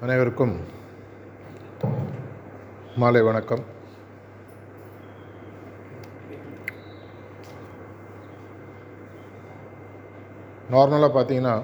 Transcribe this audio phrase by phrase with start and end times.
[0.00, 0.52] அனைவருக்கும்
[2.96, 3.62] மாலை வணக்கம்.
[10.70, 11.54] நார்மலாக பார்த்தீங்கன்னா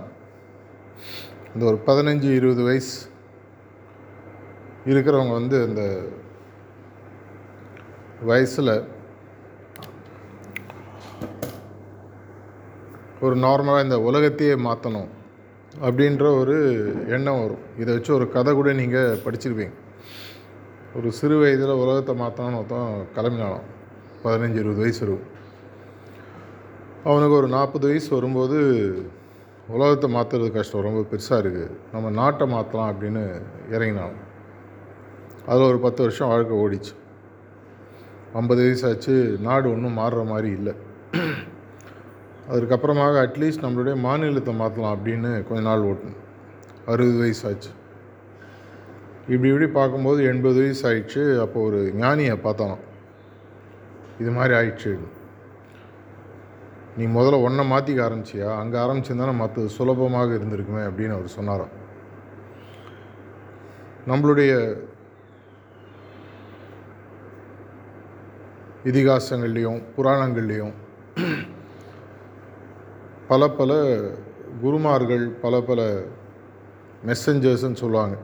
[1.54, 2.96] இந்த ஒரு பதினஞ்சு இருபது வயசு
[4.86, 5.82] இருக்கிறவங்க வந்து இந்த
[8.22, 8.72] வயசில்
[13.30, 15.10] ஒரு நார்மலாக இந்த உலகத்தையே மாற்றணும்
[15.86, 16.56] அப்படின்ற ஒரு
[17.16, 17.64] எண்ணம் வரும்.
[17.80, 19.74] இதை வச்சு ஒரு கதை கூட நீங்கள் படிச்சிருப்பீங்க.
[20.98, 23.66] ஒரு சிறு வயதில் உலகத்தை மாற்றணும்னு ஒருத்தன் கிளம்பினாலும்
[24.24, 25.28] பதினஞ்சு இருபது வயசு இருக்கும்
[27.10, 28.58] அவனுக்கு ஒரு நாற்பது வயசு வரும்போது
[29.76, 30.86] உலகத்தை மாற்றுறது கஷ்டம்.
[30.88, 33.24] ரொம்ப பெருசாக இருக்குது நம்ம நாட்டை மாற்றலாம் அப்படின்னு
[33.76, 34.18] இறங்கினான்
[35.48, 36.94] அதில் ஒரு பத்து வருஷம் வாழ்க்கை ஓடிச்சு.
[38.40, 39.14] ஐம்பது வயசு ஆச்சு.
[39.48, 40.74] நாடு ஒன்றும் மாறுற மாதிரி இல்லை.
[42.54, 46.20] அதுக்கப்புறமாக அட்லீஸ்ட் நம்மளுடைய மாநிலத்தை மாற்றலாம் அப்படின்னு கொஞ்ச நாள் ஓட்டணும்.
[46.92, 47.70] அறுபது வயசு ஆச்சு
[49.32, 52.78] இப்படி இப்படி பார்க்கும்போது எண்பது வயசு ஆயிடுச்சு அப்போ ஒரு ஞானியை பார்த்தான்
[54.22, 54.92] இது மாதிரி ஆயிடுச்சு.
[56.96, 58.48] நீ முதல்ல ஒன்றை மாற்றிக்க ஆரம்பிச்சியா?
[58.62, 61.74] அங்கே ஆரம்பிச்சிருந்தானே மற்றது சுலபமாக இருந்திருக்குமே அப்படின்னு அவர் சொன்னாராம்.
[64.10, 64.52] நம்மளுடைய
[68.90, 70.76] இதிகாசங்கள்லேயும் புராணங்கள்லேயும்
[73.30, 73.72] பல பல
[74.62, 75.80] குருமார்கள் பல பல
[77.08, 78.16] மெசஞ்சர்ஸ்ன்னு சொல்லுவாங்க.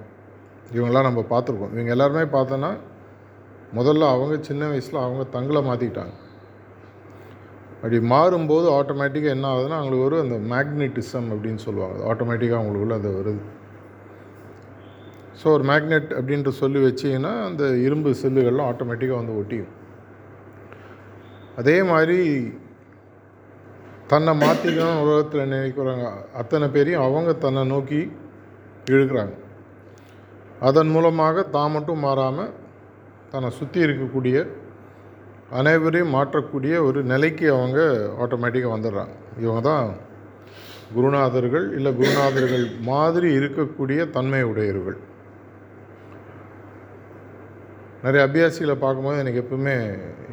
[0.74, 1.74] இவங்கெல்லாம் நம்ம பார்த்துருக்கோம்.
[1.76, 2.70] இவங்க எல்லாருமே பார்த்தோன்னா
[3.78, 6.14] முதல்ல அவங்க சின்ன வயசில் அவங்க தங்களை மாற்றிக்கிட்டாங்க
[7.76, 11.98] அப்படி மாறும்போது ஆட்டோமேட்டிக்காக என்ன ஆகுதுன்னா அவங்களுக்கு ஒரு அந்த மேக்னெட்டிசம் அப்படின்னு சொல்லுவாங்க.
[12.10, 13.42] ஆட்டோமேட்டிக்காக அவங்களுக்குள்ள அது வருது.
[15.40, 19.72] ஸோ ஒரு மேக்னெட் அப்படின்ற சொல்லி வச்சிங்கன்னா அந்த இரும்பு செல்லுகள்லாம் ஆட்டோமேட்டிக்காக வந்து ஒட்டியும்
[21.60, 22.18] அதே மாதிரி
[24.10, 26.06] தன்னை மாற்றிக்கணும் உலகத்தில் நினைக்கிறாங்க.
[26.40, 28.00] அத்தனை பேரையும் அவங்க தன்னை நோக்கி
[28.92, 29.34] இழுக்கிறாங்க.
[30.68, 32.52] அதன் மூலமாக தான் மட்டும் மாறாமல்
[33.32, 34.36] தன்னை சுற்றி இருக்கக்கூடிய
[35.58, 37.80] அனைவரையும் மாற்றக்கூடிய ஒரு நிலைக்கு அவங்க
[38.22, 39.14] ஆட்டோமேட்டிக்காக வந்துடுறாங்க.
[39.42, 39.86] இவங்க தான்
[40.96, 44.98] குருநாதர்கள் இல்லை குருநாதர்கள் மாதிரி இருக்கக்கூடிய தன்மை உடையவர்கள்.
[48.04, 49.76] நிறைய அபியாசிகளை பார்க்கும்போது எனக்கு எப்பவுமே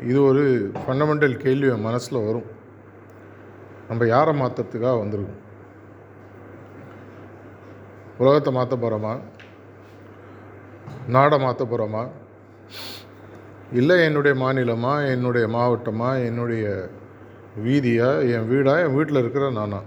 [0.09, 0.43] இது ஒரு
[0.81, 2.49] ஃபண்டமெண்டல் கேள்வி என் மனசில் வரும்.
[3.87, 5.39] நம்ம யாரை மாற்றுறதுக்காக வந்திருக்கோம்?
[8.17, 9.13] உலகத்தை மாற்ற போகிறோமா
[11.07, 12.03] நாடை மாற்ற போகிறோமா
[13.79, 14.93] இல்லை என்னுடைய மாநிலமா?
[15.11, 16.09] என்னுடைய மாவட்டமா?
[16.25, 16.89] என்னுடைய
[17.65, 18.09] வீதியா?
[18.33, 18.73] என் வீடா?
[18.79, 19.79] என் வீட்டில் இருக்கிற நானா?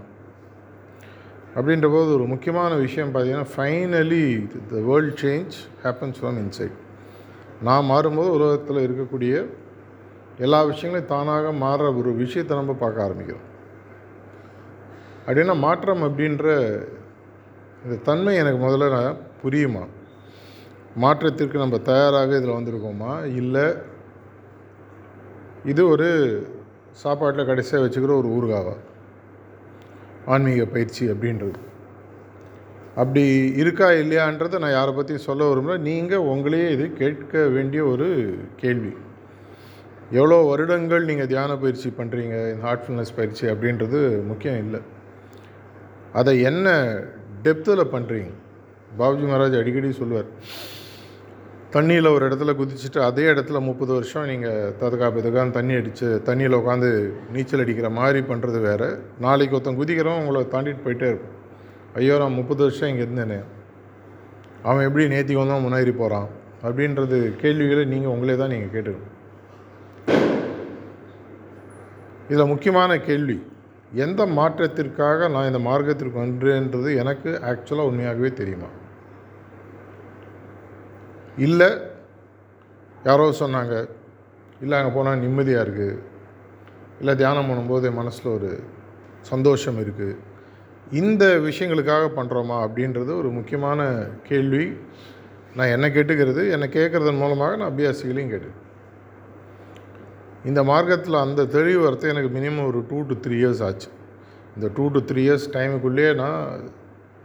[1.56, 4.24] அப்படின்ற போது ஒரு முக்கியமான விஷயம் பார்த்தீங்கன்னா finally
[4.72, 5.54] the world change
[5.84, 6.76] happens from inside
[7.62, 9.34] நான் மாறும்போது உலகத்தில் இருக்கக்கூடிய
[10.38, 13.46] எல்லா விஷயங்களையும் தானாக மாறுற ஒரு விஷயத்தை நம்ம பார்க்க ஆரம்பிக்கிறோம்.
[15.26, 16.46] அப்படின்னா மாற்றம் அப்படின்ற
[17.84, 19.86] இந்த தன்மை எனக்கு முதல்ல புரியுமா?
[20.94, 23.12] மாற்றத்திற்கு நம்ம தயாராக இதில் வந்திருக்கோமா?
[23.34, 23.64] இல்லை
[25.64, 26.08] இது ஒரு
[26.92, 28.76] சாப்பாட்டில் கடைசியாக வச்சுக்கிற ஒரு ஊறுகாவா?
[30.26, 31.58] ஆன்மீக பயிற்சி அப்படின்றது.
[32.94, 33.24] அப்படி
[33.56, 35.78] இருக்கா இல்லையான்றதை நான் யாரை பற்றியும் சொல்ல விரும்பல.
[35.78, 38.08] நீங்கள் உங்களையே இது கேட்க வேண்டிய ஒரு
[38.56, 38.92] கேள்வி.
[40.10, 42.34] எவ்வளோ வருடங்கள் நீங்கள் தியான பயிற்சி பண்ணுறீங்க?
[42.52, 44.80] இந்த ஹார்ட்ஃபுல்னஸ் பயிற்சி அப்படின்றது முக்கியம் இல்லை.
[46.12, 46.68] அதை என்ன
[47.42, 48.32] டெப்த்தில் பண்ணுறீங்க
[48.98, 50.30] பாபுஜி மகாராஜ் அடிக்கடி சொல்லுவார்
[51.74, 56.90] தண்ணியில் ஒரு இடத்துல குதிச்சுட்டு அதே இடத்துல முப்பது வருஷம் நீங்கள் ததுக்கா பெதுக்கான்னு தண்ணி அடித்து தண்ணியில் உட்காந்து
[57.32, 58.88] நீச்சல் அடிக்கிற மாதிரி பண்ணுறது வேறு.
[59.18, 61.34] நாளைக்கு ஒருத்தன் குதிக்கிறவன் உங்களை தாண்டிட்டு போயிட்டே இருக்கும்
[61.94, 63.38] ஐயோ நான் முப்பது வருஷம் இங்கே இருந்தேனே.
[64.62, 66.28] அவன் எப்படி நேத்திக்கு வந்தான் முன்னேறி போகிறான்
[66.62, 69.12] அப்படின்றது கேள்விகளை நீங்கள் உங்களே தான் நீங்கள் கேட்டுக்கணும்.
[72.28, 73.36] இதில் முக்கியமான கேள்வி
[74.02, 78.70] எந்த மாற்றத்திற்காக நான் இந்த மார்க்கத்திற்கு வந்தேன்றது எனக்கு ஆக்சுவலாக உண்மையாகவே தெரியுமா?
[81.46, 81.70] இல்லை
[83.04, 83.74] யாரோ சொன்னாங்க
[84.60, 86.02] இல்லை அங்கே போனால் நிம்மதியாக இருக்குது
[87.00, 88.50] இல்லை தியானம் பண்ணும்போது என் மனசில் ஒரு
[89.30, 90.14] சந்தோஷம் இருக்குது
[91.00, 93.80] இந்த விஷயங்களுக்காக பண்ணுறோமா அப்படின்றது ஒரு முக்கியமான
[94.28, 94.64] கேள்வி.
[95.56, 98.50] நான் என்ன கேட்டுக்கிறது என்னை கேட்குறதன் மூலமாக நான் அபியாசிகளையும் கேட்டு
[100.48, 103.88] இந்த மார்க்கத்தில் அந்த தெளிவு வரத்து எனக்கு மினிமம் ஒரு டூ டு த்ரீ இயர்ஸ் ஆச்சு.
[104.56, 106.44] இந்த டூ டு த்ரீ இயர்ஸ் டைமுக்குள்ளேயே நான்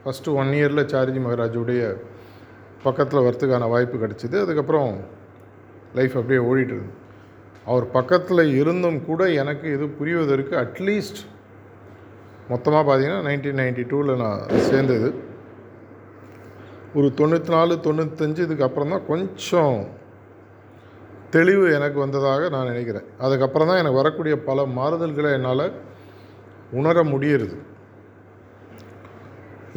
[0.04, 1.82] ஃபஸ்ட்டு ஒன் இயரில் சார்ஜி மகராஜுடைய
[2.86, 4.36] பக்கத்தில் வரத்துக்கான வாய்ப்பு கிடச்சிது.
[4.46, 4.92] அதுக்கப்புறம்
[6.00, 6.98] லைஃப் அப்படியே ஓடிட்டு இருந்தது.
[7.72, 11.22] அவர் பக்கத்தில் இருந்தும் கூட எனக்கு இது புரிவதற்கு அட்லீஸ்ட்
[12.52, 15.10] மொத்தமாக பார்த்தீங்கன்னா நைன்டீன் நைன்டி டூவில் நான் சேர்ந்தது.
[17.00, 19.76] ஒரு தொண்ணூற்றி நாலு தொண்ணூத்தஞ்சு இதுக்கு அப்புறம் தான் கொஞ்சம்
[21.36, 23.08] தெளிவு எனக்கு வந்ததாக நான் நினைக்கிறேன்.
[23.26, 25.66] அதுக்கப்புறம் தான் எனக்கு வரக்கூடிய பல மாறுதல்களை என்னால்
[26.80, 27.58] உணர முடியறது.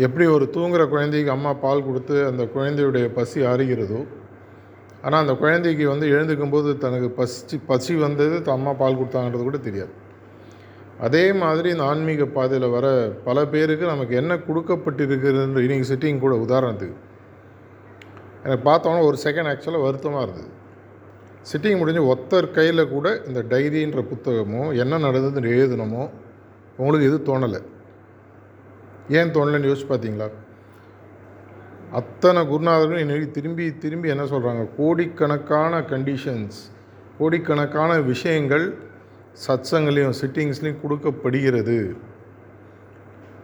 [0.07, 4.01] எப்படி ஒரு தூங்குகிற குழந்தைக்கு அம்மா பால் கொடுத்து அந்த குழந்தையுடைய பசி அறிகிறதோ
[5.05, 9.93] ஆனால் அந்த குழந்தைக்கு வந்து எழுந்துக்கும் போது தனக்கு பசி பசி வந்தது அம்மா பால் கொடுத்தாங்கன்றது கூட தெரியாது.
[11.07, 12.87] அதே மாதிரி இந்த ஆன்மீக பாதையில் வர
[13.29, 16.99] பல பேருக்கு நமக்கு என்ன கொடுக்கப்பட்டிருக்கிறதுன்ற இன்னைக்கு சிட்டிங் கூட உதாரணத்துக்கு.
[18.45, 20.51] எனக்கு பார்த்தோன்னா ஒரு செகண்ட் ஆக்சுவலாக வருத்தமாக இருந்தது.
[21.53, 26.11] சிட்டிங் முடிஞ்சு ஒத்தர் கையில் கூட இந்த டைரின்ற புத்தகமோ என்ன நடந்ததுன்னு எழுதணுமோ
[26.77, 27.61] உங்களுக்கு எது தோணலை.
[29.09, 30.29] ஏன் தோணலைன்னு யோசிச்சு பார்த்தீங்களா?
[31.91, 36.61] அத்தனை குருநாதர்களும் இன்னைக்கு திரும்பி திரும்பி என்ன சொல்கிறாங்க கோடிக்கணக்கான கண்டிஷன்ஸ்
[37.19, 38.65] கோடிக்கணக்கான விஷயங்கள்
[39.47, 41.97] சத்சங்களையும் சிட்டிங்ஸ்லையும் கொடுக்கப்படுகிறது.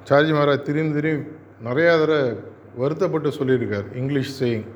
[0.08, 1.30] சார்ஜி மகாராஜ் திரும்பி திரும்பி
[1.68, 2.36] நிறையா தடவை
[2.76, 3.96] வருத்தப்பட்டு சொல்லியிருக்கார்.
[3.96, 4.66] English saying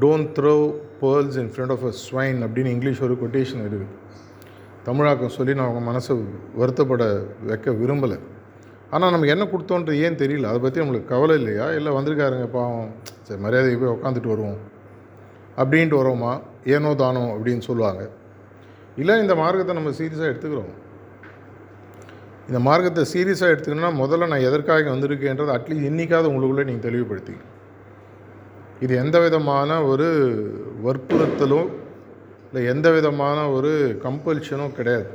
[0.00, 0.54] don't throw
[1.00, 3.86] pearls in front of a swine அப்படின்னு இங்கிலீஷ் ஒரு கொட்டேஷன் இருக்குது.
[4.84, 6.14] தமிழாக்கம் சொல்லி நான் அவங்க மனசை
[6.60, 7.04] வருத்தப்பட
[7.50, 8.18] வைக்க விரும்பலை.
[8.90, 10.50] ஆனால் நமக்கு என்ன கொடுத்தோன்றது ஏன் தெரியல?
[10.50, 11.72] அதை பற்றி நம்மளுக்கு கவலை இல்லையா?
[11.72, 12.90] இல்லை வந்திருக்காருங்க பாவம்.
[13.22, 14.58] சரி மரியாதைக்கு போய் உட்காந்துட்டு வருவோம்.
[15.60, 16.32] அப்படின்ட்டு வரோமா?
[16.64, 18.10] ஏனோ தானோ அப்படின்னு சொல்லுவாங்க.
[19.02, 20.72] இல்லை இந்த மார்க்கத்தை நம்ம சீரியஸாக எடுத்துக்கிறோம்.
[22.48, 27.52] இந்த மார்க்கத்தை சீரியஸாக எடுத்துக்கணும்னா முதல்ல நான் எதற்காக வந்திருக்கேன்றது அட்லீஸ்ட் இன்றைக்காவது உங்களுக்குள்ளே நீங்கள் தெளிவுபடுத்திக்கணும்.
[28.84, 30.08] இது எந்த விதமான ஒரு
[30.86, 31.60] வற்புறுத்தலோ
[32.48, 33.70] இல்லை எந்த விதமான ஒரு
[34.04, 35.06] கம்பல்ஷனோ கிடையாது.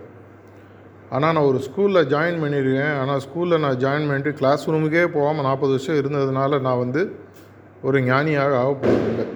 [1.16, 2.96] ஆனால் நான் ஒரு ஸ்கூலில் ஜாயின் பண்ணியிருக்கேன்.
[3.02, 7.02] ஆனால் ஸ்கூலில் நான் ஜாயின் பண்ணிட்டு கிளாஸ் ரூமுக்கே போகாமல் நாற்பது வருஷம் இருந்ததுனால நான் வந்து
[7.88, 9.28] ஒரு ஞானியாக ஆக போகிறதில்லை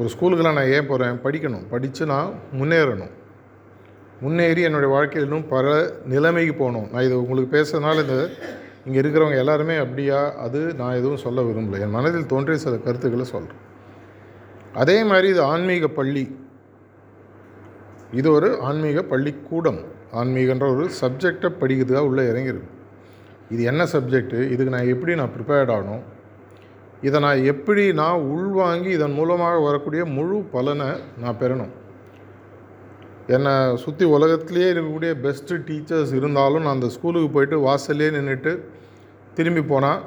[0.00, 1.64] ஒரு ஸ்கூலுக்கெல்லாம் நான் ஏன் போகிறேன் படிக்கணும்.
[1.72, 2.30] படித்து நான்
[2.60, 3.12] முன்னேறணும்.
[4.24, 5.66] முன்னேறி என்னுடைய வாழ்க்கையிலும் பல
[6.12, 6.88] நிலைமைக்கு போகணும்.
[6.92, 8.16] நான் இது உங்களுக்கு பேசுறதுனால இந்த
[8.84, 10.20] இங்கே இருக்கிறவங்க எல்லாருமே அப்படியா?
[10.44, 11.80] அது நான் எதுவும் சொல்ல விரும்பலை.
[11.80, 13.60] என் மனதில் தோன்றிய சில கருத்துக்களை சொல்கிறேன்
[14.82, 16.24] அதே மாதிரி இது ஆன்மீக பள்ளி.
[18.20, 19.80] இது ஒரு ஆன்மீக பள்ளிக்கூடம்.
[20.20, 22.70] ஆன்மீகன்ற ஒரு சப்ஜெக்டை படிக்கிறதுக்காக உள்ளே இறங்கிருக்கு.
[23.50, 26.02] இது என்ன சப்ஜெக்ட்டு இதுக்கு நான் எப்படி நான் ப்ரிப்பேர்ட் ஆகணும்?
[27.08, 31.72] இதை நான் எப்படி நான் உள்வாங்கி இதன் மூலமாக வரக்கூடிய முழு பலனை நான் பெறணும்?
[33.26, 38.52] என்னை சுற்றி உலகத்துலேயே இருக்கக்கூடிய பெஸ்ட்டு டீச்சர்ஸ் இருந்தாலும் நான் அந்த ஸ்கூலுக்கு போயிட்டு வாசல்லே நின்றுட்டு
[39.36, 40.00] திரும்பி போனால்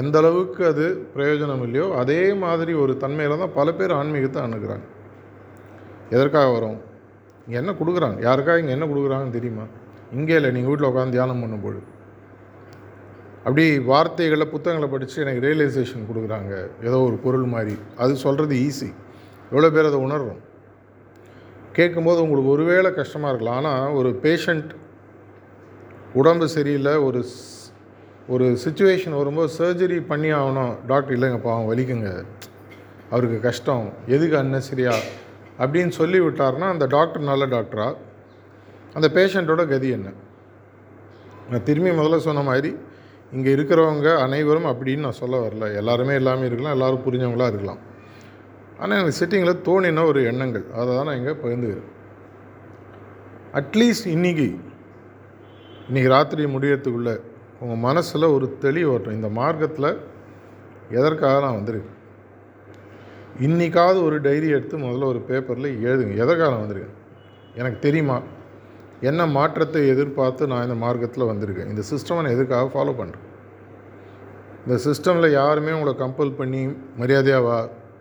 [0.00, 4.86] எந்த அளவுக்கு அது பிரயோஜனம் இல்லையோ அதே மாதிரி ஒரு தன்மையில் தான் பல பேர் ஆன்மீகத்தை அணுகிறாங்க.
[6.10, 6.78] எதற்காக வரும்?
[7.46, 8.18] இங்கே என்ன கொடுக்குறாங்க?
[8.28, 9.64] யாருக்காக இங்கே என்ன கொடுக்குறாங்கன்னு தெரியுமா?
[10.12, 11.80] இங்கே இல்லை நீங்கள் வீட்டில் உட்காந்து தியானம் பண்ணும்போது.
[13.44, 16.52] அப்படி வார்த்தைகளை புத்தகங்களை படித்து எனக்கு ரியலைசேஷன் கொடுக்குறாங்க.
[16.82, 17.76] ஏதோ ஒரு பொருள் மாதிரி.
[17.96, 18.90] அது சொல்கிறது ஈஸி
[19.50, 20.40] எவ்வளோ பேர் அதை உணர்றோம்?
[21.78, 23.58] கேட்கும்போது உங்களுக்கு ஒருவேளை கஷ்டமாக இருக்கலாம்.
[23.60, 24.70] ஆனால் ஒரு பேஷண்ட்
[26.20, 27.20] உடம்பு சரியில்லை ஒரு
[28.28, 30.74] ஒரு சுச்சுவேஷன் வரும்போது சர்ஜரி பண்ணி ஆகணும்.
[30.90, 32.10] டாக்டர் இல்லைங்க பாவம் வலிக்குங்க.
[33.10, 33.86] அவருக்கு கஷ்டம்.
[34.06, 34.94] எதுக்கு அன்னசரியா
[35.62, 37.88] அப்படின்னு சொல்லி விட்டார்னா அந்த டாக்டர் நல்ல டாக்டரா
[38.94, 40.08] அந்த பேஷண்ட்டோட கதி என்ன?
[41.50, 42.70] நான் திரும்பி முதல்ல சொன்ன மாதிரி
[43.32, 45.66] இங்கே இருக்கிறவங்க அனைவரும் அப்படின்னு நான் சொல்ல வரல.
[45.76, 47.80] எல்லாருமே எல்லாமே இருக்கலாம் எல்லோரும் புரிஞ்சவங்களா இருக்கலாம்.
[48.82, 50.64] ஆனால் எனக்கு சிட்டிங்கில் தோணின ஒரு எண்ணங்கள்.
[50.78, 51.90] அதை தான் நான் இங்கே பகிர்ந்துக்கிறேன்
[53.60, 54.46] அட்லீஸ்ட் இன்னைக்கு
[55.88, 57.14] இன்றைக்கி ராத்திரி முடியறதுக்குள்ளே
[57.62, 59.16] உங்கள் மனசில் ஒரு தெளிவு வரட்டும்.
[59.18, 59.90] இந்த மார்க்கத்தில்
[60.98, 61.98] எதற்காக நான் வந்திருக்கேன்?
[63.46, 66.14] இன்றைக்காவது ஒரு டைரி எடுத்து முதல்ல ஒரு பேப்பரில் எழுதுங்க.
[66.24, 66.96] எதற்காக நான் வந்திருக்கேன்?
[67.60, 68.16] எனக்கு தெரியுமா?
[69.10, 71.70] என்ன மாற்றத்தை எதிர்பார்த்து நான் இந்த மார்க்கத்தில் வந்திருக்கேன்?
[71.72, 73.28] இந்த சிஸ்டமை நான் எதுக்காக ஃபாலோ பண்ணுறேன்
[74.64, 76.60] இந்த சிஸ்டமில் யாருமே உங்களை கம்பல் பண்ணி
[77.00, 77.56] மரியாதையாக வா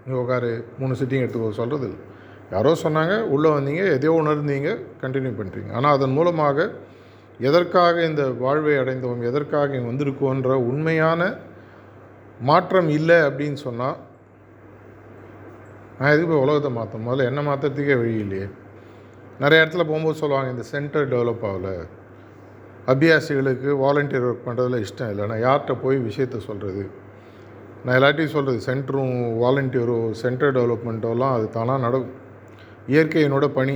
[0.06, 2.00] நீ உட்காரு மூணு சிட்டிங் எடுத்துக்கோ சொல்கிறது இல்லை
[2.52, 6.70] யாரோ சொன்னாங்க உள்ளே வந்தீங்க எதையோ உணர்ந்தீங்க கண்டினியூ பண்ணுறீங்க ஆனால் அதன் மூலமாக
[7.40, 11.22] எதற்காக இந்த வாழ்வை அடைந்தோம் எதற்காக இங்கே வந்திருக்கோன்ற உண்மையான
[12.50, 13.98] மாற்றம் இல்லை அப்படின்னு சொன்னால்
[15.98, 18.46] நான் எதுக்கு போய் உலகத்தை மாற்றணும் முதல்ல என்ன மாற்றத்துக்கே வழி இல்லையே.
[19.40, 21.74] நிறைய இடத்துல போகும்போது சொல்லுவாங்க இந்த சென்டர் டெவலப் ஆகலை.
[22.88, 25.26] அபியாசிகளுக்கு வாலண்டியர் ஒர்க் பண்ணுறதுல இஷ்டம் இல்லை.
[25.32, 26.84] நான் யார்கிட்ட போய் விஷயத்த சொல்கிறது
[27.86, 32.18] நான் எல்லாட்டையும் சொல்கிறது சென்டரும் வாலண்டியரோ சென்டர் டெவலப்மெண்ட்டோலாம் அது தானாக நடக்கும்.
[32.88, 33.76] இயற்கையினோட பணி.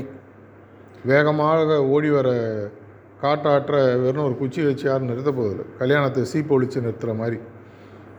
[1.12, 2.30] வேகமாக ஓடி வர
[3.22, 7.38] காட்டாற்ற வெறும் ஒரு குச்சி வச்சு யாரும் நிறுத்த போதில்லை கல்யாணத்தை சீப்பு ஒழித்து நிறுத்துகிற மாதிரி.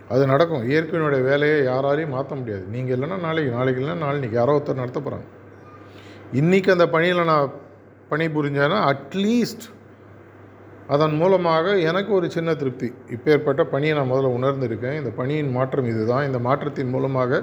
[0.09, 0.65] அது நடக்கும்.
[0.73, 2.65] இயற்கையினுடைய வேலையை யாராலையும் மாற்ற முடியாது.
[2.75, 5.27] நீங்கள் இல்லைன்னா நாளைக்கு நாளைக்கு இல்லைன்னா நாளைக்கு யாரோ ஒருத்தர் நடத்த போகிறாங்க
[6.41, 7.53] இன்றைக்கி அந்த பணியில் நான்
[8.09, 9.67] பணி புரிஞ்சேன்னா அட்லீஸ்ட்
[10.89, 12.93] அதன் மூலமாக எனக்கு ஒரு சின்ன திருப்தி.
[13.11, 14.97] இப்பேற்பட்ட பணியை நான் முதல்ல உணர்ந்திருக்கேன்.
[14.97, 16.27] இந்த பணியின் மாற்றம் இதுதான்.
[16.27, 17.43] இந்த மாற்றத்தின் மூலமாக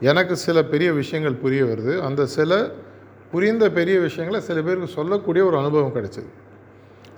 [0.00, 1.98] எனக்கு சில பெரிய விஷயங்கள் புரிய வருது.
[1.98, 2.70] அந்த சில
[3.30, 6.30] புரிந்த பெரிய விஷயங்களை சில பேருக்கு சொல்லக்கூடிய ஒரு அனுபவம் கிடைச்சிது.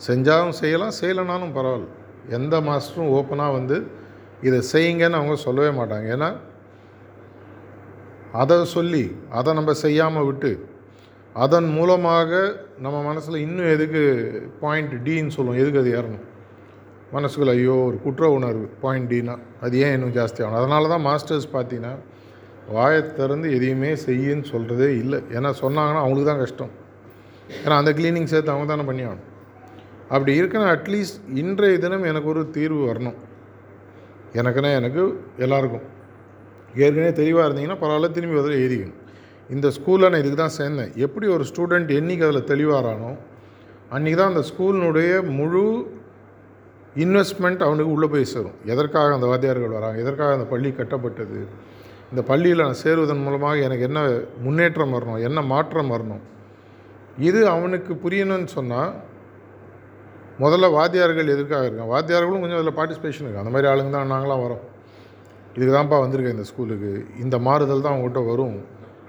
[0.09, 1.88] செஞ்சாலும் செய்யலாம் செய்யலைனாலும் பரவாயில்ல.
[2.28, 3.87] எந்த மாஸ்டரும் ஓப்பனாக வந்து
[4.42, 6.07] இதை செய்யுங்கன்னு அவங்க சொல்லவே மாட்டாங்க.
[6.16, 6.37] ஏன்னா
[8.33, 10.71] அதை சொல்லி அதை நம்ம செய்யாமல் விட்டு
[11.35, 12.31] அதன் மூலமாக
[12.79, 14.03] நம்ம மனசில் இன்னும் எதுக்கு
[14.61, 15.61] பாயிண்ட் டின்னு சொல்லுவோம்.
[15.61, 16.25] எதுக்கு அது ஏறணும்?
[17.15, 20.61] மனசுக்குள்ள ஐயோ ஒரு குற்ற உணர்வு பாயிண்ட் டினா அது ஏன் இன்னும் ஜாஸ்தி ஆகணும்?
[20.61, 21.95] அதனால தான் மாஸ்டர்ஸ் பார்த்தீங்கன்னா
[22.69, 25.19] வாயை திறந்து எதையுமே செய்யுன்னு சொல்கிறதே இல்லை.
[25.31, 26.73] ஏன்னா சொன்னாங்கன்னா அவங்களுக்கு தான் கஷ்டம்.
[27.65, 29.29] ஏன்னா அந்த க்ளீனிங் சேர்த்து அவங்க தானே பண்ணி ஆகணும்.
[30.09, 33.19] அப்படி இருக்குன்னா அட்லீஸ்ட் இன்றைய தினம் எனக்கு ஒரு தீர்வு வரணும்.
[34.35, 35.03] எனக்குன்னா எனக்கு
[35.39, 35.87] எல்லாருக்கும்.
[36.75, 38.99] ஏற்கனவே தெளிவாக இருந்தீங்கன்னா பரவாயில்ல திரும்பி வந்து எழுதிக்கணும்.
[39.56, 40.92] இந்த ஸ்கூலில் நான் இதுக்கு தான் சேர்ந்தேன்.
[41.06, 43.11] எப்படி ஒரு ஸ்டூடெண்ட் என்றைக்கு அதில் தெளிவாரானோ
[43.96, 45.64] அன்றைக்கி தான் அந்த ஸ்கூலினுடைய முழு
[47.04, 48.56] இன்வெஸ்ட்மெண்ட் அவனுக்கு உள்ளே போய் சேரும்.
[48.72, 49.99] எதற்காக அந்த வாத்தியார்கள் வராங்க?
[50.04, 51.38] எதற்காக அந்த பள்ளி கட்டப்பட்டது?
[52.12, 54.00] இந்த பள்ளியில் நான் சேருவதன் மூலமாக எனக்கு என்ன
[54.46, 55.20] முன்னேற்றம் வரணும்?
[55.28, 56.22] என்ன மாற்றம் வரணும்?
[57.28, 58.92] இது அவனுக்கு புரியணும்னு சொன்னால்
[60.42, 61.92] முதல்ல வாத்தியார்கள் எதுக்காக இருக்காங்க?
[61.94, 64.62] வாத்தியார்களும் கொஞ்சம் அதில் பார்ட்டிசிபேஷன் இருக்குது அந்த மாதிரி ஆளுங்க தான் நாங்களாம் வரோம்.
[65.56, 66.92] இதுக்கு தான்ப்பா வந்திருக்கேன் இந்த ஸ்கூலுக்கு
[67.25, 68.56] இந்த மாறுதல் தான் அவங்ககிட்ட வரும்.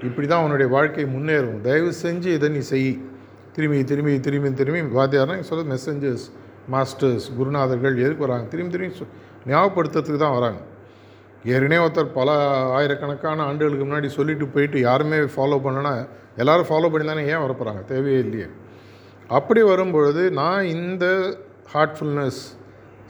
[0.07, 1.59] இப்படி தான் அவனுடைய வாழ்க்கை முன்னேறும்.
[1.67, 2.91] தயவு செஞ்சு இதை நீ செய்.
[3.55, 6.25] திரும்பி திரும்பி திரும்பி திரும்பி வாத்தியார்னா சொல்ல மெசஞ்சர்ஸ்
[6.73, 8.45] மாஸ்டர்ஸ் குருநாதர்கள் எதுக்கு வராங்க?
[8.53, 9.05] திரும்பி திரும்பி
[9.51, 10.59] ஞாபகப்படுத்துறதுக்கு தான் வராங்க.
[11.53, 12.29] ஏற்கனவே ஒருத்தர் பல
[12.77, 15.93] ஆயிரக்கணக்கான ஆண்டுகளுக்கு முன்னாடி சொல்லிட்டு போயிட்டு யாருமே ஃபாலோ பண்ணனா
[16.41, 18.47] எல்லாரும் ஃபாலோ பண்ணி தானே ஏன் வரப்போகிறாங்க தேவையே இல்லையே.
[19.27, 21.05] அப்படி வரும்பொழுது நான் இந்த
[21.73, 22.41] ஹார்ட்ஃபுல்னஸ்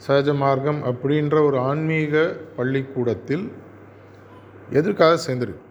[0.06, 2.14] சகஜ மார்க்கம் அப்படின்ற ஒரு ஆன்மீக
[2.56, 3.44] பள்ளிக்கூடத்தில்
[4.70, 5.63] எதற்காக சேர்ந்துருக்கு?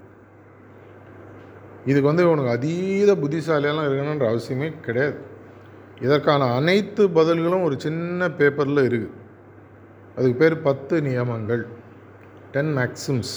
[1.90, 5.18] இதுக்கு வந்து உனக்கு அதீத புத்திசாலியெல்லாம் இருக்கணுன்ற அவசியமே கிடையாது.
[6.06, 9.16] இதற்கான அனைத்து பதில்களும் ஒரு சின்ன பேப்பரில் இருக்குது
[10.16, 11.64] அதுக்கு பேர் பத்து நியமங்கள்.
[12.54, 13.34] டென் மேக்ஸிம்ஸ்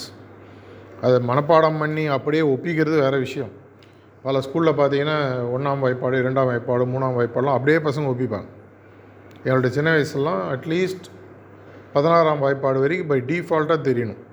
[1.05, 3.51] அதை மனப்பாடம் பண்ணி அப்படியே ஒப்பிக்கிறது வேறு விஷயம்.
[4.25, 5.17] பல ஸ்கூலில் பார்த்தீங்கன்னா
[5.55, 8.49] ஒன்றாம் வாய்ப்பாடு இரண்டாம் வாய்ப்பாடு மூணாம் வாய்ப்பாடெலாம் அப்படியே பசங்க ஒப்பிப்பாங்க.
[9.47, 11.07] என்னோடய சின்ன வயசுலாம் அட்லீஸ்ட்
[11.93, 14.23] பதினாறாம் வாய்ப்பாடு வரைக்கும் பை டிஃபால்ட்டாக தெரியணும்.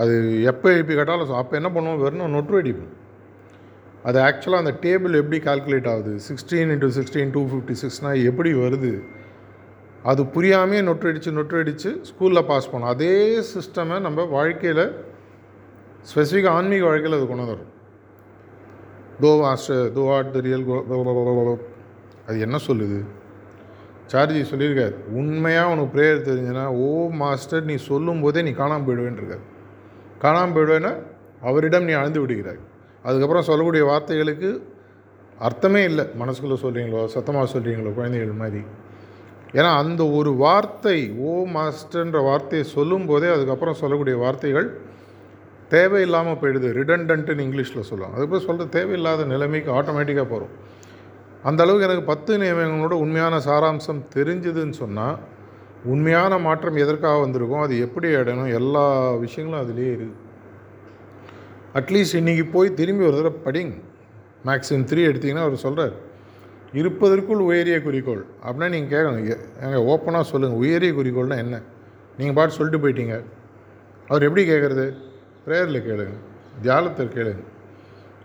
[0.00, 0.14] அது
[0.50, 2.02] எப்போ எழுப்பி கேட்டாலும் அப்போ என்ன பண்ணுவோம்?
[2.02, 2.92] வெறும் நொட்டு அடிப்போம்.
[4.08, 6.12] அது ஆக்சுவலாக அந்த டேபிள் எப்படி கால்குலேட் ஆகுது?
[6.28, 8.92] Sixteen into sixteen two fifty சிக்ஸ்னால் எப்படி வருது?
[10.10, 12.92] அது புரியாமே நொட்டு அடித்து நொட்டு அடித்து ஸ்கூலில் பாஸ் பண்ணோம்.
[12.94, 13.16] அதே
[13.52, 14.84] சிஸ்டமை நம்ம வாழ்க்கையில்
[16.10, 17.70] ஸ்பெசிஃபிக் ஆன்மீக வாழ்க்கையில் அது கொண்டு வரும்
[19.24, 20.64] தோ மாஸ்டர் தோ ஆட் த ரியல்
[22.28, 22.98] அது என்ன சொல்லுது?
[24.12, 26.88] சார்ஜி சொல்லியிருக்காரு உண்மையாக உனக்கு ப்ரேயர் தெரிஞ்சுன்னா ஓ
[27.22, 29.44] மாஸ்டர் நீ சொல்லும் போதே நீ காணாமல் போயிடுவேன்ருக்காரு
[30.24, 30.92] காணாமல் போயிடுவேன்னா
[31.50, 32.60] அவரிடம் நீ அழுந்து விடுகிறாய்.
[33.06, 34.50] அதுக்கப்புறம் சொல்லக்கூடிய வார்த்தைகளுக்கு
[35.46, 36.04] அர்த்தமே இல்லை.
[36.20, 38.62] மனசுக்குள்ளே சொல்கிறீங்களோ சத்தமாக சொல்கிறீங்களோ குழந்தைகள் மாதிரி.
[39.58, 40.98] ஏன்னா அந்த ஒரு வார்த்தை
[41.30, 44.68] ஓ மாஸ்டர்ன்ற வார்த்தையை சொல்லும் போதே அதுக்கப்புறம் சொல்லக்கூடிய வார்த்தைகள்
[45.74, 46.68] தேவையில்லாமல் போயிடுது.
[46.78, 48.14] ரிடண்டன்ட்டுன்னு இங்கிலீஷில் சொல்லுவாங்க.
[48.16, 50.54] அதுக்கப்புறம் சொல்கிற தேவையில்லாத நிலைமைக்கு ஆட்டோமேட்டிக்காக போகிறோம்
[51.48, 55.16] அந்த அளவுக்கு எனக்கு பத்து நியமனங்களோட உண்மையான சாராம்சம் தெரிஞ்சுதுன்னு சொன்னால்
[55.92, 58.84] உண்மையான மாற்றம் எதற்காக வந்திருக்கும் அது எப்படி அடையணும் எல்லா
[59.24, 60.20] விஷயங்களும் அதுலேயே இருக்குது
[61.74, 63.80] அட்லீஸ்ட் இன்றைக்கி போய் திரும்பி ஒரு தடவை படிங்க
[64.46, 65.92] மேக்ஸிமம் த்ரீ எடுத்தீங்கன்னா அவர் சொல்கிறார்
[66.72, 68.24] இருப்பதற்குள் உயரிய குறிக்கோள்.
[68.46, 71.60] அப்படின்னா நீங்கள் கேட்கணும் எ- ஓப்பனாக சொல்லுங்கள் உயரிய குறிக்கோள்னா என்ன?
[72.16, 73.22] நீங்கள் பாட்டு சொல்லிட்டு போயிட்டீங்க.
[74.08, 74.96] அவர் எப்படி கேட்குறது
[75.46, 76.12] ப்ரேயரில் கேளுங்க.
[76.62, 77.42] தியானத்தில் கேளுங்க.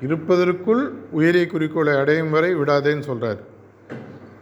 [0.02, 3.38] இருப்பதற்குள் உயரிய குறிக்கோளை அடையும் வரை விடாதேன்னு சொல்கிறார்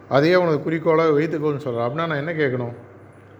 [0.10, 2.74] அதையே உனக்கு குறிக்கோளாக வைத்துக்கோன்னு சொல்கிறார் அப்படின்னா நான் என்ன கேட்கணும்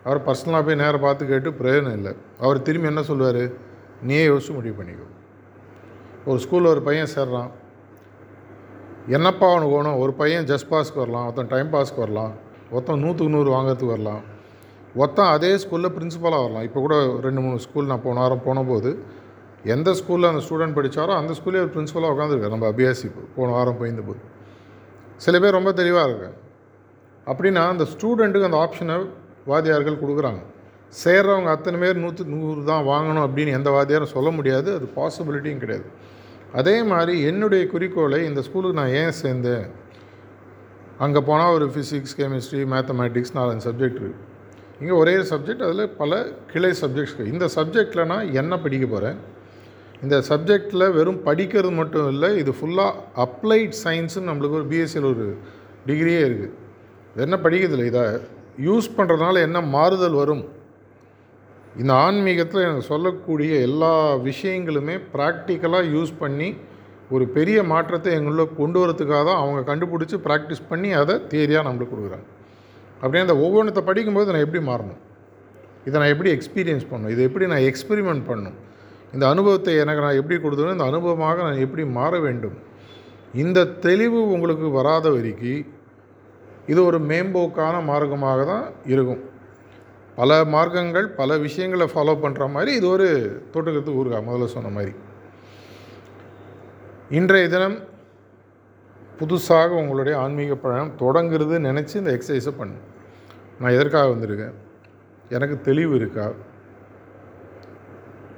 [0.04, 2.14] அவர் பர்சனலாக போய் நேராக பார்த்து கேட்டு பிரயோஜனம் இல்லை.
[2.40, 3.50] அவர் திரும்பி என்ன சொல்லுவார்?
[4.02, 5.15] நீயே யோசிச்சு முடிவு பண்ணிக்கோ.
[6.26, 7.50] ஒரு ஸ்கூலில் ஒரு பையன் சேர்றான்.
[9.16, 11.26] என்னப்பா அவனுக்கு வேணும் ஒரு பையன் ஜஸ்ட் பாஸ்க்கு வரலாம்.
[11.26, 12.34] ஒருத்தன் டைம் பாஸ்க்கு வரலாம்.
[12.72, 14.24] ஒருத்தன் நூற்றுக்கு நூறு வாங்குறதுக்கு வரலாம்.
[14.96, 16.66] ஒருத்தன் அதே ஸ்கூலில் பிரின்ஸிபலாக வரலாம்.
[16.68, 18.92] இப்போ கூட ரெண்டு மூணு ஸ்கூல் நான் போன வாரம் போனபோது
[19.76, 22.56] எந்த ஸ்கூலில் அந்த ஸ்டூடெண்ட் படித்தாரோ அந்த ஸ்கூல்லே ஒரு பிரின்ஸிபலாக உட்காந்துருக்காரு.
[22.56, 24.20] நம்ம அபியாசி போன வாரம் போயிருந்த போது.
[25.26, 26.38] சில பேர் ரொம்ப தெளிவாக இருக்காங்க.
[27.32, 28.98] அப்படின்னா அந்த ஸ்டூடெண்ட்டுக்கு அந்த ஆப்ஷனை
[29.52, 30.42] வாத்தியார்கள் கொடுக்குறாங்க.
[31.04, 34.70] சேர்றவங்க அத்தனை பேர் நூற்று நூறு தான் வாங்கணும் அப்படின்னு எந்த வாதியாரும் சொல்ல முடியாது.
[34.78, 35.88] அது பாசிபிலிட்டியும் கிடையாது.
[36.56, 39.66] அதே மாதிரி என்னுடைய குறிக்கோளை இந்த ஸ்கூலுக்கு நான் ஏன் சேர்ந்தேன்?
[40.98, 44.34] அங்கே போனால் ஒரு ஃபிசிக்ஸ் கெமிஸ்ட்ரி மேத்தமேட்டிக்ஸ் நாலஞ்சு சப்ஜெக்ட் இருக்குது
[44.80, 46.12] இங்கே ஒரே சப்ஜெக்ட் அதில் பல
[46.54, 49.18] கிளை சப்ஜெக்ட்ஸ் இருக்குது இந்த சப்ஜெக்டில் நான் என்ன படிக்க போகிறேன்
[50.02, 55.28] இந்த சப்ஜெக்டில் வெறும் படிக்கிறது மட்டும் இல்லை இது ஃபுல்லாக அப்ளைட் சயின்ஸுன்னு நம்மளுக்கு ஒரு பிஎஸ்சியில் ஒரு
[55.86, 56.54] டிகிரியே இருக்குது
[57.22, 58.04] என்ன படிக்கிறதில்ல இதை
[58.62, 60.44] யூஸ் பண்ணுறதுனால என்ன மாறுதல் வரும்?
[61.82, 63.94] இந்த ஆன்மீகத்தில் எனக்கு சொல்லக்கூடிய எல்லா
[64.28, 66.50] விஷயங்களுமே ப்ராக்டிக்கலாக யூஸ் பண்ணி
[67.16, 72.28] ஒரு பெரிய மாற்றத்தை எங்களுள்ள கொண்டு வரதுக்காக தான் அவங்க கண்டுபிடிச்சி ப்ராக்டிஸ் பண்ணி அதை தியரியாக நம்மளுக்கு கொடுக்குறாங்க.
[73.02, 75.02] அப்படியே அந்த ஒவ்வொன்றத்தை படிக்கும்போது நான் எப்படி மாறணும்?
[75.88, 77.14] இதை நான் எப்படி எக்ஸ்பீரியன்ஸ் பண்ணணும்?
[77.16, 78.58] இதை எப்படி நான் எக்ஸ்பெரிமெண்ட் பண்ணணும்?
[79.16, 80.76] இந்த அனுபவத்தை எனக்கு நான் எப்படி கொடுத்தணும்?
[80.78, 82.58] இந்த அனுபவமாக நான் எப்படி மாற வேண்டும்?
[83.44, 85.64] இந்த தெளிவு உங்களுக்கு வராத வரைக்கும்
[86.72, 89.22] இது ஒரு மேம்போக்கான மார்க்கமாக தான் இருக்கும்.
[90.20, 93.08] பல மார்க்கங்கள் பல விஷயங்களை ஃபாலோ பண்ணுற மாதிரி இது ஒரு
[93.54, 94.94] தொட்டுக்கிறது ஊருகா முதல்ல சொன்ன மாதிரி.
[97.20, 97.78] இன்றைய தினம்
[99.20, 102.78] புதுசாக உங்களுடைய ஆன்மீக பயணம் தொடங்குறது நினச்சி இந்த எக்ஸசைஸை பண்ணு.
[103.60, 104.56] நான் எதற்காக வந்திருக்கேன்?
[105.36, 106.26] எனக்கு தெளிவு இருக்கா?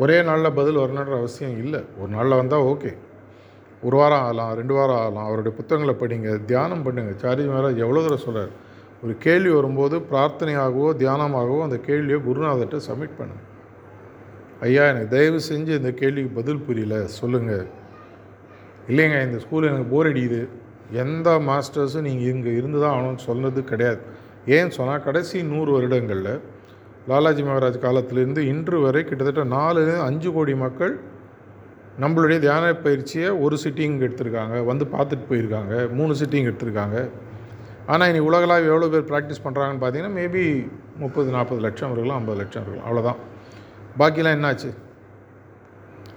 [0.03, 1.81] ஒரே நாளில் பதில் வரணுன்ற அவசியம் இல்லை.
[1.99, 2.91] ஒரு நாளில் வந்தால் ஓகே
[3.87, 5.27] ஒரு வாரம் ஆகலாம் ரெண்டு வாரம் ஆகலாம்.
[5.29, 8.53] அவருடைய புத்தகங்களை படிங்க தியானம் பண்ணுங்கள் சாரி மகாராஜ் எவ்வளோ தூரம் சொல்கிறார்
[9.03, 13.43] ஒரு கேள்வி வரும்போது பிரார்த்தனையாகவோ தியானமாகவோ அந்த கேள்வியை குருநாதர்கிட்ட சப்மிட் பண்ணுங்க.
[14.67, 17.65] ஐயா எனக்கு தயவு செஞ்சு இந்த கேள்விக்கு பதில் புரியல சொல்லுங்கள்
[18.91, 20.41] இல்லைங்க இந்த ஸ்கூல் எனக்கு போர் அடிக்குது.
[21.03, 24.01] எந்த மாஸ்டர்ஸும் நீங்கள் இங்கே இருந்து தான் ஆகணும்னு சொன்னது கிடையாது.
[24.55, 26.33] ஏன்னு சொன்னால் கடைசி நூறு வருடங்களில்
[27.11, 30.93] லாலாஜி மகாராஜ் காலத்திலேருந்து இன்று வரை கிட்டத்தட்ட நாலு அஞ்சு கோடி மக்கள்
[32.03, 36.97] நம்மளுடைய தியான பயிற்சியை ஒரு சிட்டிங் எடுத்திருக்காங்க வந்து பார்த்துட்டு போயிருக்காங்க மூணு சிட்டிங் எடுத்திருக்காங்க.
[37.91, 40.43] ஆனால் இனி உலகளாக எவ்வளோ பேர் ப்ராக்டிஸ் பண்ணுறாங்கன்னு பார்த்தீங்கன்னா மேபி
[41.03, 43.19] முப்பது நாற்பது லட்சம் இருக்கலாம் ஐம்பது லட்சம் இருக்கலாம் அவ்வளோதான்
[43.99, 44.69] பாக்கிலாம் என்னாச்சு?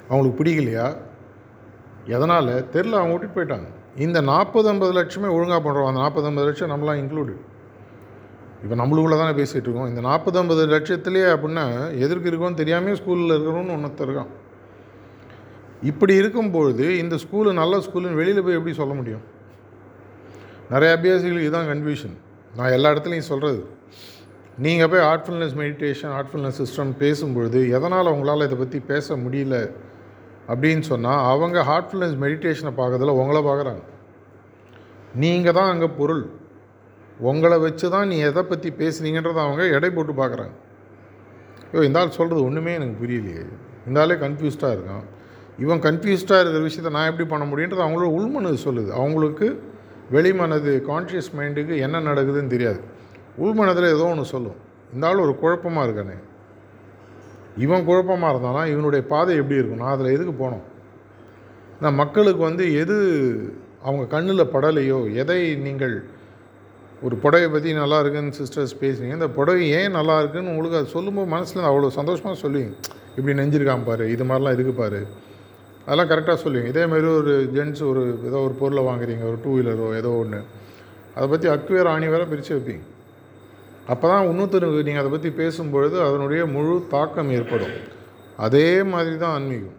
[0.08, 0.86] அவங்களுக்கு பிடிக்கலையா?
[2.16, 2.52] எதனால்?
[2.74, 3.68] தெரில அவங்க விட்டுட்டு போயிட்டாங்க.
[4.06, 7.34] இந்த நாற்பது ஐம்பது லட்சமே ஒழுங்காக பண்ணுறோம் அந்த நாற்பது ஐம்பது லட்சம் நம்மளாம் இன்க்ளூடு
[8.64, 9.90] இப்போ நம்மளுக்குள்ள தானே பேசிகிட்டு இருக்கோம்.
[9.92, 11.64] இந்த நாற்பது ஐம்பது லட்சத்துலேயே அப்படின்னா
[12.04, 14.30] எதற்கு இருக்கோன்னு தெரியாமல் ஸ்கூலில் இருக்கிறோன்னு ஒன்றத்த இருக்கான்.
[15.90, 19.22] இப்படி இருக்கும்பொழுது இந்த ஸ்கூலு நல்ல ஸ்கூலுன்னு வெளியில் போய் எப்படி சொல்ல முடியும்?
[20.72, 22.16] நிறைய அபியாசிகளுக்கு இதுதான் கன்ஃபியூஷன்
[22.58, 23.60] நான் எல்லா இடத்துலையும் சொல்கிறது
[24.64, 29.56] நீங்கள் போய் ஆர்ட்ஃபுல்னஸ் மெடிடேஷன் ஆர்ட்ஃபுல்னஸ் சிஸ்டம் பேசும்பொழுது எதனால் உங்களால் இதை பற்றி பேச முடியல
[30.52, 33.82] அப்படின்னு சொன்னால் அவங்க ஹார்ட்ஃபுல்னஸ் மெடிடேஷனை பார்க்கறதில்ல உங்களை பார்க்குறாங்க.
[35.22, 36.24] நீங்கள் தான் அங்கே பொருள்.
[37.30, 40.54] உங்களை வச்சு தான் நீ எதை பற்றி பேசுனீங்கன்றதை அவங்க எடை போட்டு பார்க்குறாங்க.
[41.70, 43.44] ஐயோ இந்த ஆள் சொல்கிறது ஒன்றுமே எனக்கு புரியலையே.
[43.88, 45.04] இந்த ஆளே கன்ஃபியூஸ்டாக இருக்கான்.
[45.64, 48.90] இவன் கன்ஃபியூஸ்டாக இருக்கிற விஷயத்தை நான் எப்படி பண்ண முடியுன்றது அவங்களோட உள்மனது சொல்லுது.
[49.00, 49.48] அவங்களுக்கு
[50.14, 52.80] வெளிமனது கான்ஷியஸ் மைண்டுக்கு என்ன நடக்குதுன்னு தெரியாது.
[53.44, 54.58] உள்மனதில் ஏதோ ஒன்று சொல்லும்.
[54.94, 56.16] இந்த ஆள் ஒரு குழப்பமாக இருக்கானே.
[57.64, 58.62] இவன் குழப்பமாக இருந்தானா?
[58.72, 59.82] இவனுடைய பாதை எப்படி இருக்கும்?
[59.82, 60.64] நான் அதில் எதுக்கு போனோம்?
[61.82, 62.96] நான் மக்களுக்கு வந்து எது
[63.82, 65.94] அவங்க கண்ணில் படலையோ எதை நீங்கள்
[67.02, 69.16] ஒரு புடவை பற்றி நல்லா இருக்குன்னு சிஸ்டர்ஸ் பேசுனீங்க.
[69.18, 72.72] இந்த புடவை ஏன் நல்லா இருக்குன்னு உங்களுக்கு அது சொல்லும்போது மனசில் அவ்வளோ சந்தோஷமாக சொல்லுவீங்க.
[73.16, 75.00] இப்படி நெஞ்சிருக்கான் பாரு இது மாதிரிலாம் இருக்கு பாரு.
[75.90, 76.68] அதெல்லாம் கரெக்டாக சொல்லுவீங்க.
[76.72, 80.40] இதேமாரி ஒரு ஜென்ட்ஸ் ஒரு ஏதோ ஒரு பொருளை வாங்குறீங்க ஒரு டூ வீலரோ ஏதோ ஒன்று
[81.16, 82.84] அதை பற்றி அக்வேர் ஆணி வேற பிரித்து வைப்பீங்க.
[83.92, 87.74] அப்போ தான் இன்னொருத்தருக்கு நீங்கள் அதை பற்றி பேசும்பொழுது அதனுடைய முழு தாக்கம் ஏற்படும்.
[88.46, 89.76] அதே மாதிரி தான் ஆன்மீகம்.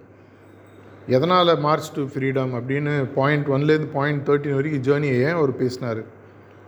[1.16, 6.04] எதனால் மார்ச் டு ஃப்ரீடம் அப்படின்னு பாயிண்ட் ஒன்லேருந்து பாயிண்ட் தேர்ட்டின் வரைக்கும் ஜேர்னியை ஏன் அவர் பேசினார்?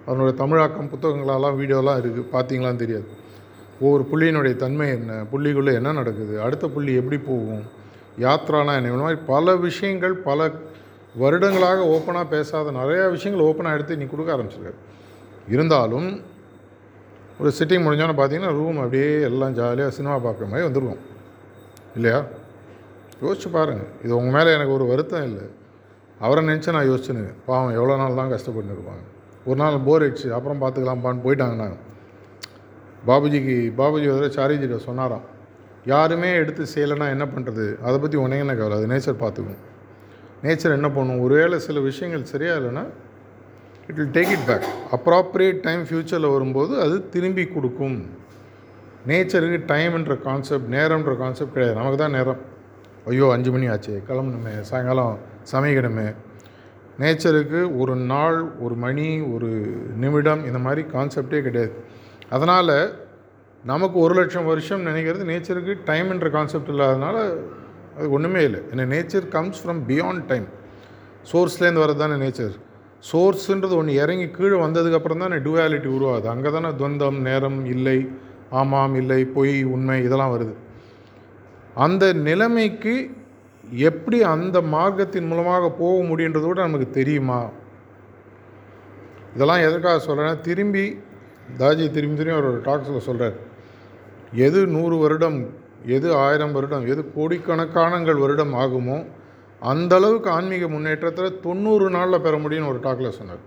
[0.08, 3.08] அவனோட தமிழாக்கம் புத்தகங்களெல்லாம் வீடியோலாம் இருக்குது பார்த்தீங்களான்னு தெரியாது.
[3.84, 5.14] ஒவ்வொரு புள்ளியினுடைய தன்மை என்ன?
[5.34, 6.36] புள்ளிக்குள்ளே என்ன நடக்குது?
[6.48, 7.64] அடுத்த புள்ளி எப்படி போகும்?
[8.20, 8.92] யாத்ரானா என்ன?
[8.92, 10.50] இந்த மாதிரி பல விஷயங்கள் பல
[11.22, 14.80] வருடங்களாக ஓப்பனாக பேசாத நிறையா விஷயங்கள் ஓப்பனாக எடுத்து நீ கொடுக்க ஆரம்பிச்சிருக்காரு.
[15.48, 16.22] இருந்தாலும்
[17.40, 21.02] ஒரு சிட்டிங் முடிஞ்சோன்னு பார்த்தீங்கன்னா ரூம் அப்படியே எல்லாம் ஜாலியாக சினிமா பார்க்குற மாதிரி வந்துருக்கும்.
[21.96, 22.24] இல்லையா?
[23.22, 25.44] யோசிச்சு பாருங்கள் இது உங்கள் மேலே எனக்கு ஒரு வருத்தம் இல்லை.
[26.20, 29.04] அவரை நினச்சி நான் யோசிச்சுன்னு பாவம் எவ்வளோ நாள் தான் கஷ்டப்பட்டு இருப்பாங்க.
[29.46, 31.82] ஒரு நாள் போர் அடிச்சு அப்புறம் பார்த்துக்கலாம்ப்பான்னு நாங்கள்
[33.08, 35.26] பாபுஜிக்கு பாபுஜி ஒரு சாரிஜிட்ட சொன்னாராம்.
[35.92, 38.76] யாருமே எடுத்து செய்யலைன்னா என்ன பண்ணுறது அதை பற்றி உனக்கு என்ன கவலை?
[38.80, 39.62] அது நேச்சர் பார்த்துக்கும்.
[40.46, 41.22] நேச்சர் என்ன பண்ணும்?
[41.26, 42.84] ஒருவேளை சில விஷயங்கள் சரியாக இல்லைன்னா
[43.90, 44.68] it will take it back
[44.98, 47.98] appropriate time ஃப்யூச்சரில் வரும்போது அது திரும்பி கொடுக்கும்.
[49.12, 51.80] நேச்சருக்கு டைம்ன்ற கான்செப்ட் நேரம்ன்ற கான்செப்ட் கிடையாது.
[51.80, 52.42] நமக்கு தான் நேரம்.
[53.12, 55.16] ஐயோ அஞ்சு மணி ஆச்சு கிளம்பணுமே சாயங்காலம்
[55.52, 56.08] சமைக்கணுமே
[57.02, 59.50] நேச்சருக்கு ஒரு நாள் ஒரு மணி ஒரு
[60.04, 61.74] நிமிடம் இந்த மாதிரி கான்செப்டே கிடையாது.
[62.36, 62.76] அதனால்
[63.72, 65.24] நமக்கு ஒரு லட்சம் வருஷம் நினைக்கிறது.
[65.32, 67.18] நேச்சருக்கு டைம்ன்ற கான்செப்ட் இல்லாதனால
[67.98, 68.60] அது ஒன்றுமே இல்லை.
[68.72, 70.48] ஏன்னா nature comes from beyond time
[71.32, 72.56] சோர்ஸ்லேருந்து வர்றது தானே நேச்சர்
[73.12, 76.28] சோர்ஸுன்றது ஒன்று இறங்கி கீழே வந்ததுக்கப்புறம் தானே டுவாலிட்டி உருவாகுது.
[76.34, 77.98] அங்கே தானே துவந்தம் நேரம் இல்லை
[78.62, 80.54] ஆமாம் இல்லை பொய் உண்மை இதெல்லாம் வருது.
[81.86, 82.96] அந்த நிலைமைக்கு
[83.90, 87.40] எப்படி அந்த மார்க்கத்தின் மூலமாக போக முடியுன்றது கூட நமக்கு தெரியுமா?
[89.36, 90.86] இதெல்லாம் எதற்காக சொல்கிறேன்னா திரும்பி
[91.62, 93.38] தாஜி திரும்பி திரும்பி அவர் டாக்ஸில் சொல்கிறார்
[94.46, 95.40] எது நூறு வருடம்
[95.96, 98.98] எது ஆயிரம் வருடம் எது கோடிக்கணக்கானங்கள் வருடம் ஆகுமோ
[99.72, 103.44] அந்த அளவுக்கு ஆன்மீக முன்னேற்றத்தில் தொண்ணூறு நாளில் பெற முடியும்னு ஒரு டாக்கில் சொன்னார்.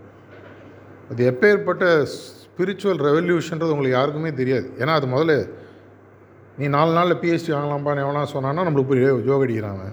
[1.10, 4.66] அது எப்பேற்பட்ட ஸ்பிரிச்சுவல் ரெவல்யூஷன்றது உங்களுக்கு யாருக்குமே தெரியாது.
[4.80, 5.34] ஏன்னா அது முதல்ல
[6.60, 9.86] நீ நாலு நாளில் பிஹெச்டி வாங்கலாம்ப்பான்னு எவனா சொன்னான்னா நம்மளுக்கு போய் ஜோக் அடிக்கிறாங்க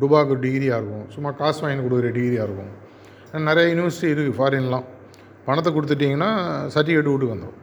[0.00, 1.06] டுபாக்கு டிகிரியாக இருக்கும்.
[1.14, 2.72] சும்மா காசு வாங்கி கொடுக்குற டிகிரியாக இருக்கும்.
[3.48, 4.86] நிறைய யூனிவர்சிட்டி இருக்குது ஃபாரின்லாம்
[5.46, 6.30] பணத்தை கொடுத்துட்டிங்கன்னா
[6.74, 7.60] சர்டிஃபிகேட் வீட்டுக்கு வந்துடும்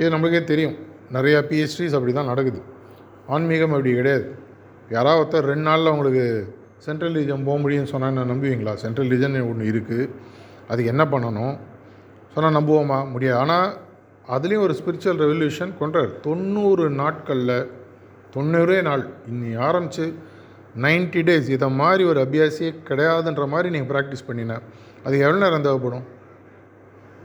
[0.00, 0.76] இது நம்மளுக்கே தெரியும்.
[1.16, 2.60] நிறையா பிஹெச்டிஸ் அப்படி தான் நடக்குது.
[3.34, 4.26] ஆன்மீகம் அப்படி கிடையாது.
[4.96, 6.24] யாராவது ஒருத்தர் ரெண்டு நாளில் உங்களுக்கு
[6.86, 8.72] சென்ட்ரல் ரீஜன் போக முடியும்னு சொன்னால் நான் நம்புவீங்களா?
[8.84, 10.04] சென்ட்ரல் ரீஜன் ஒன்று இருக்குது
[10.70, 11.54] அதுக்கு என்ன பண்ணணும்?
[12.34, 12.98] சொன்னால் நம்புவோமா?
[13.14, 13.38] முடியாது.
[13.42, 13.68] ஆனால்
[14.34, 16.10] அதுலேயும் ஒரு ஸ்பிரிச்சுவல் ரெவல்யூஷன் கொண்டார்.
[16.26, 17.56] தொண்ணூறு நாட்களில்
[18.34, 19.04] தொண்ணூறே நாள்.
[19.30, 20.04] இன்னி ஆரம்பித்து
[20.84, 24.64] நைன்ட்டி டேஸ் இதை மாதிரி ஒரு அபியாசியே கிடையாதுன்ற மாதிரி நீங்கள் ப்ராக்டிஸ் பண்ணினேன்
[25.06, 26.06] அது எவ்வளோ நேரம் தேவைப்படும்?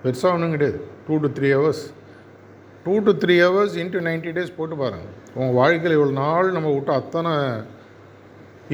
[0.04, 0.80] பெருசாக ஒன்றும் கிடையாது.
[1.06, 1.84] Two to three hours
[2.84, 6.92] two to three hours into ninety days போட்டு பாருங்கள் உங்கள் வாழ்க்கையில் இவ்வளோ நாள் நம்ம விட்ட
[7.00, 7.34] அத்தனை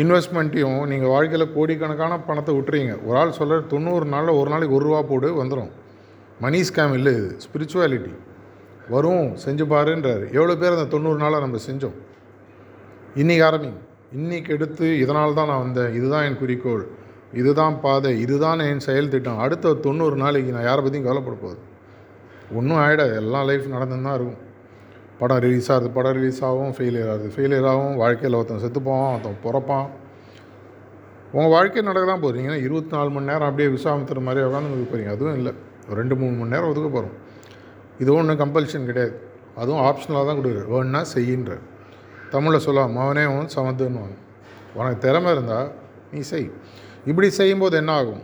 [0.01, 2.93] இன்வெஸ்ட்மெண்ட்டையும் நீங்கள் வாழ்க்கையில் கோடிக்கணக்கான பணத்தை விட்டுறீங்க.
[3.07, 5.71] ஒரு ஆள் சொல்கிற தொண்ணூறு நாளில் ஒரு நாளைக்கு ஒரு ரூபா போடு வந்துடும்
[6.43, 7.29] மணி ஸ்கேம் இல்லை இது.
[7.45, 8.13] ஸ்பிரிச்சுவாலிட்டி
[8.95, 10.23] வரும் செஞ்சு பாருன்றார்.
[10.37, 11.95] எவ்வளோ பேர் அந்த தொண்ணூறு நாளாக நம்ம செஞ்சோம்?
[13.21, 13.79] இன்றைக்கி ஆரம்பிங்க.
[14.19, 15.93] இன்றைக்கி எடுத்து இதனால் தான் நான் வந்தேன்.
[15.99, 16.83] இதுதான் என் குறிக்கோள்.
[17.41, 18.11] இதுதான் பாதை.
[18.25, 19.39] இதுதான் என் செயல் திட்டம்.
[19.45, 21.61] அடுத்த தொண்ணூறு நாளைக்கு நான் யாரை பற்றியும் கவலைப்பட போகுது
[22.58, 24.41] ஒன்றும் ஆகிடாது எல்லாம் லைஃப் நடந்துன்னு தான் இருக்கும்.
[25.19, 29.39] படம் ரிலீஸ் ஆகுது படம் ரிலீஸ் ஆகும் ஃபெயிலியர் ஆகுது ஃபெயிலியர் ஆகும் வாழ்க்கையில் ஒருத்தன் செத்து போவான் ஒருத்தன்
[29.45, 29.88] பிறப்பான்.
[31.36, 35.13] உங்கள் வாழ்க்கை நடக்க தான் போகிறீங்க இருபத்தி நாலு மணி நேரம் அப்படியே விசாமத்துற மாதிரி உட்காந்து ஒதுக்க போகிறீங்க
[35.15, 35.53] அதுவும் இல்லை.
[35.88, 37.15] ஒரு ரெண்டு மூணு மணி நேரம் ஒதுக்க போகிறோம்
[38.03, 39.15] இது ஒன்றும் கம்பல்ஷன் கிடையாது.
[39.62, 41.51] அதுவும் ஆப்ஷனலாக தான் கொடுக்குறது வேணுன்னா செய்யின்ற.
[42.34, 44.05] தமிழில் சொல்லலாம் மவனே உன் சமத்துன்னு
[44.77, 45.69] உனக்கு திறமை இருந்தால்
[46.12, 46.49] நீ செய்.
[47.10, 48.23] இப்படி செய்யும்போது என்ன ஆகும்?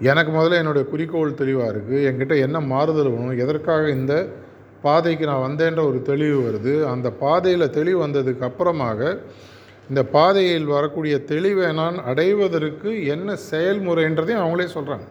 [0.00, 4.14] எனக்கு முதல்ல என்னுடைய குறிக்கோள் தெளிவாக இருக்குது என்கிட்ட என்ன மாறுதல் வேணும் எதற்காக இந்த
[4.82, 6.72] பாதைக்கு நான் வந்தேன்ற ஒரு தெளிவு வருது.
[6.92, 9.18] அந்த பாதையில் தெளிவு வந்ததுக்கு அப்புறமாக
[9.88, 15.06] இந்த பாதையில் வரக்கூடிய தெளிவை நான் அடைவதற்கு என்ன செயல்முறைன்றதையும் அவங்களே சொல்கிறாங்க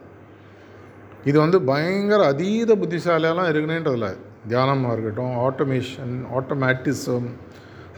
[1.24, 4.08] இது வந்து பயங்கர அதீத புத்திசாலியெல்லாம் இருக்குனேன்றதில்ல
[4.48, 7.28] தியானமாக இருக்கட்டும் ஆட்டோமேஷன் ஆட்டோமேட்டிசம்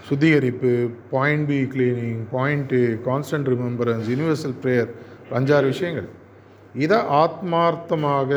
[0.09, 4.93] சுத்திகரிப்பு point B cleaning point constant remembrance universal prayer
[5.35, 6.09] அஞ்சாறு விஷயங்கள்.
[6.85, 8.31] இதை ஆத்மார்த்தமாக.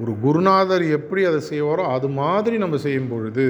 [0.00, 3.46] ஒரு குருநாதர் எப்படி அதை செய்வாரோ அது மாதிரி நம்ம செய்யும் பொழுது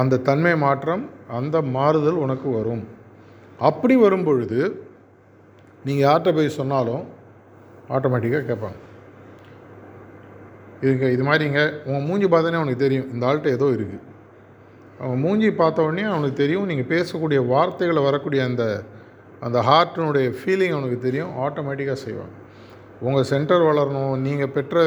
[0.00, 1.04] அந்த தன்மை மாற்றம்
[1.38, 2.84] அந்த மாறுதல் உனக்கு வரும்.
[3.68, 4.58] அப்படி வரும் பொழுது
[5.86, 7.04] நீங்கள் யார்கிட்ட போய் சொன்னாலும்
[7.96, 8.78] ஆட்டோமேட்டிக்காக கேட்பாங்க.
[10.82, 14.04] இதுங்க இது மாதிரிங்க உங்கள் மூஞ்சி பார்த்தோன்னே அவனுக்கு தெரியும் இந்த ஆள்கிட்ட ஏதோ இருக்குது
[15.04, 18.64] அவன் மூஞ்சி பார்த்த உடனே அவனுக்கு தெரியும் நீங்கள் பேசக்கூடிய வார்த்தைகளை வரக்கூடிய அந்த
[19.46, 22.32] அந்த ஹார்ட்டினுடைய ஃபீலிங் அவனுக்கு தெரியும் ஆட்டோமேட்டிக்காக செய்வான்
[23.06, 24.86] உங்கள் சென்டர் வளரணும் நீங்கள் பெற்ற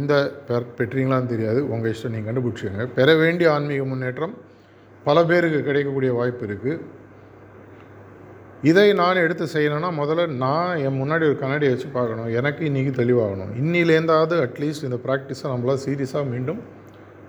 [0.00, 0.14] இந்த
[0.48, 1.60] பெற் பெற்றீங்களான்னு தெரியாது.
[1.72, 4.34] உங்கள் இஷ்டம் நீங்கள் கண்டுபிடிச்சிங்க பெற வேண்டிய ஆன்மீக முன்னேற்றம்
[5.06, 6.80] பல பேருக்கு கிடைக்கக்கூடிய வாய்ப்பு இருக்குது
[8.70, 12.28] இதை நான் எடுத்து செய்யணும்னா முதல்ல நான் என் முன்னாடி ஒரு கண்ணாடியை வச்சு பார்க்கணும்.
[12.38, 13.50] எனக்கு இன்றைக்கி தெளிவாகணும்.
[13.62, 16.60] இன்னிலேருந்தாவது அட்லீஸ்ட் இந்த ப்ராக்டிஸை நம்மளால் சீரியஸாக மீண்டும்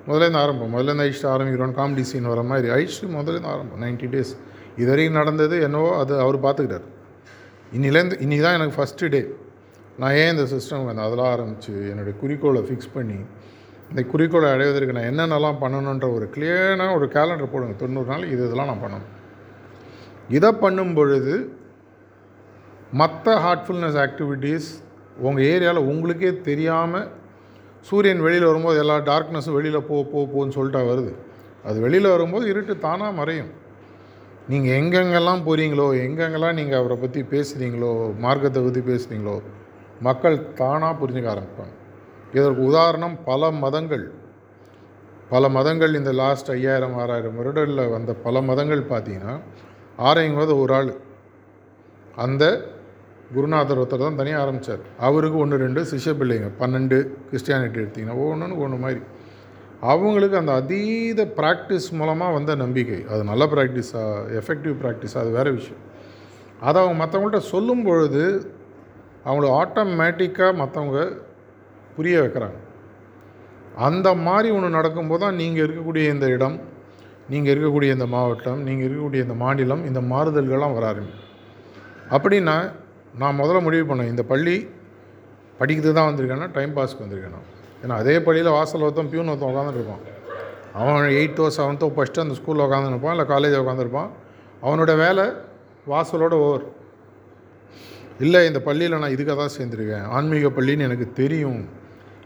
[0.08, 1.74] முதலேருந்து ஆரம்பம் முதலேருந்து ஐஸ்ட்டு ஆரம்பிக்கிறோம்.
[1.80, 2.70] காமெடி சீன் வர மாதிரி.
[2.82, 4.34] ஐஸ்ட்டு முதலேருந்து ஆரம்பம் நைன்ட்டி டேஸ்
[4.82, 6.86] இது வரைக்கும் நடந்தது என்னவோ அது அவர் பார்த்துக்கிட்டார்.
[7.76, 9.22] இன்னிலேருந்து இன்றைக்கி தான் எனக்கு ஃபஸ்ட்டு டே
[10.02, 13.18] நான் ஏன் இந்த சிஸ்டம் வந்து அதெல்லாம் ஆரம்பித்து என்னுடைய குறிக்கோளை ஃபிக்ஸ் பண்ணி
[13.92, 17.76] இந்த குறிக்கோளை அடைவதற்கு நான் என்னென்னலாம் பண்ணணுன்ற ஒரு கிளியரான ஒரு கேலண்டர் போடுங்க.
[17.84, 19.12] தொண்ணூறு நாள் இது இதெல்லாம் நான் பண்ணணும்.
[20.38, 21.36] இதை பண்ணும் பொழுது
[23.02, 24.70] மற்ற ஹார்ட்ஃபுல்னஸ் ஆக்டிவிட்டீஸ்
[25.26, 27.08] உங்கள் ஏரியாவில் உங்களுக்கே தெரியாமல்
[27.90, 31.12] சூரியன் வெளியில் வரும்போது எல்லா டார்க்னஸும் வெளியில் போ போ போன்னு சொல்லிட்டா வருது.
[31.70, 33.52] அது வெளியில் வரும்போது இருட்டு தானாக மறையும்.
[34.52, 37.92] நீங்கள் எங்கெங்கெல்லாம் போகிறீங்களோ எங்கெங்கெல்லாம் நீங்கள் அவரை பற்றி பேசுகிறீங்களோ
[38.26, 39.36] மார்க்கத்தை பற்றி பேசுகிறீங்களோ
[40.08, 41.74] மக்கள் தானாக புரிஞ்சுக்க ஆரம்பிப்பாங்க.
[42.38, 44.06] இதற்கு உதாரணம் பல மதங்கள்.
[45.32, 49.36] பல மதங்கள் இந்த லாஸ்ட் ஐயாயிரம் ஆறாயிரம் வருடங்களில் வந்த பல மதங்கள் பார்த்தீங்கன்னா
[50.10, 50.92] ஆரையும்போது ஒரு ஆள்.
[52.26, 52.44] அந்த
[53.36, 56.50] குருநாதர் ஒருத்தர் தான் தனியாக ஆரம்பித்தார் அவருக்கு ஒன்று ரெண்டு சிஷ்ய பிள்ளைங்க.
[56.62, 56.98] பன்னெண்டு
[57.30, 59.02] கிறிஸ்டியானிட்டி எடுத்திங்கன்னா ஒன்றுன்னு ஒன்று மாதிரி.
[59.82, 63.00] அவங்களுக்கு அந்த அதீத ப்ராக்டிஸ் மூலமாக வந்த நம்பிக்கை.
[63.12, 65.82] அது நல்ல ப்ராக்டிஸாக எஃபெக்டிவ் ப்ராக்டிஸாக அது வேறு விஷயம்.
[66.62, 68.24] அதை அவங்க மற்றவங்கள்ட்ட சொல்லும் பொழுது
[69.26, 71.00] அவங்கள ஆட்டோமேட்டிக்காக மற்றவங்க
[71.96, 72.60] புரிய வைக்கிறாங்க.
[73.76, 76.58] அந்த மாதிரி ஒன்று நடக்கும்போது தான் நீங்கள் இருக்கக்கூடிய இந்த இடம்
[77.30, 81.32] நீங்கள் இருக்கக்கூடிய இந்த மாவட்டம் நீங்கள் இருக்கக்கூடிய இந்த மாநிலம் இந்த மாறுதல்கள்லாம் வர ஆரம்பிக்கும்.
[82.16, 82.58] அப்படின்னா
[83.22, 84.12] நான் முதல்ல முடிவு பண்ணேன்.
[84.14, 84.56] இந்த பள்ளி
[85.60, 87.52] படிக்கிறது தான் வந்திருக்கேன்னா டைம் பாஸ்க்கு வந்திருக்கேன்
[87.84, 90.04] ஏன்னா அதே பள்ளியில் வாசல் ஒருத்தன் பியூன் ஒருத்தன் உட்காந்துருப்பான்
[90.80, 94.10] அவன் எயித்தோ செவன்த்தோ ஃபஸ்ட்டு அந்த ஸ்கூலில் உட்காந்துருப்பான் இல்லை காலேஜில் உட்காந்துருப்பான்
[94.66, 95.26] அவனோட வேலை
[95.92, 96.66] வாசலோட ஓவர்.
[98.26, 100.06] இல்லை இந்த பள்ளியில் நான் இதுக்காக தான் சேர்ந்துருக்கேன்.
[100.16, 101.62] ஆன்மீக பள்ளின்னு எனக்கு தெரியும்.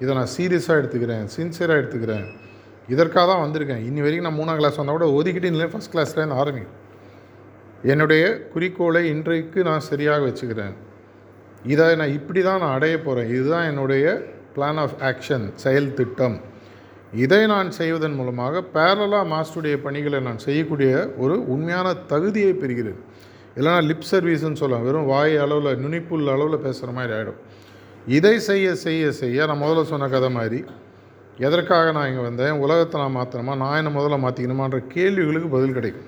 [0.03, 2.27] இதை நான் சீரியஸாக எடுத்துக்கிறேன் சின்சியராக எடுத்துக்கிறேன்.
[2.93, 3.81] இதற்காக தான் வந்திருக்கேன்.
[3.87, 6.77] இன்னி வரைக்கும் நான் மூணாம் கிளாஸ் வந்தால் கூட ஒதுக்கிட்டு இல்லை ஃபஸ்ட் கிளாஸ்லேருந்து ஆரம்பிக்கும்
[7.91, 10.73] என்னுடைய குறிக்கோளை இன்றைக்கு நான் சரியாக வச்சுக்கிறேன்.
[11.73, 14.05] இதை நான் இப்படி தான் நான் அடைய போகிறேன் இதுதான் என்னுடைய
[14.55, 16.37] பிளான் ஆஃப் ஆக்ஷன் செயல் திட்டம்.
[17.23, 20.91] இதை நான் செய்வதன் மூலமாக பேரலாக மாஸ்டருடைய பணிகளை நான் செய்யக்கூடிய
[21.23, 22.99] ஒரு உண்மையான தகுதியை பெறுகிறேன்.
[23.57, 24.85] இல்லைனா லிப் சர்வீஸ்ன்னு சொல்லலாம்.
[24.87, 27.39] வெறும் வாய் அளவில் நுனிப்புல் அளவில் பேசுகிற மாதிரி ஆகிடும்
[28.17, 30.59] இதை செய்ய செய்ய செய்ய நான் முதல்ல சொன்ன கதை மாதிரி
[31.47, 32.55] எதற்காக நான் இங்கே வந்தேன்?
[32.63, 36.07] உலகத்தை நான் மாற்றணுமா நான் என்ன முதல்ல மாற்றிக்கணுமான்ற கேள்விகளுக்கு பதில் கிடைக்கும்.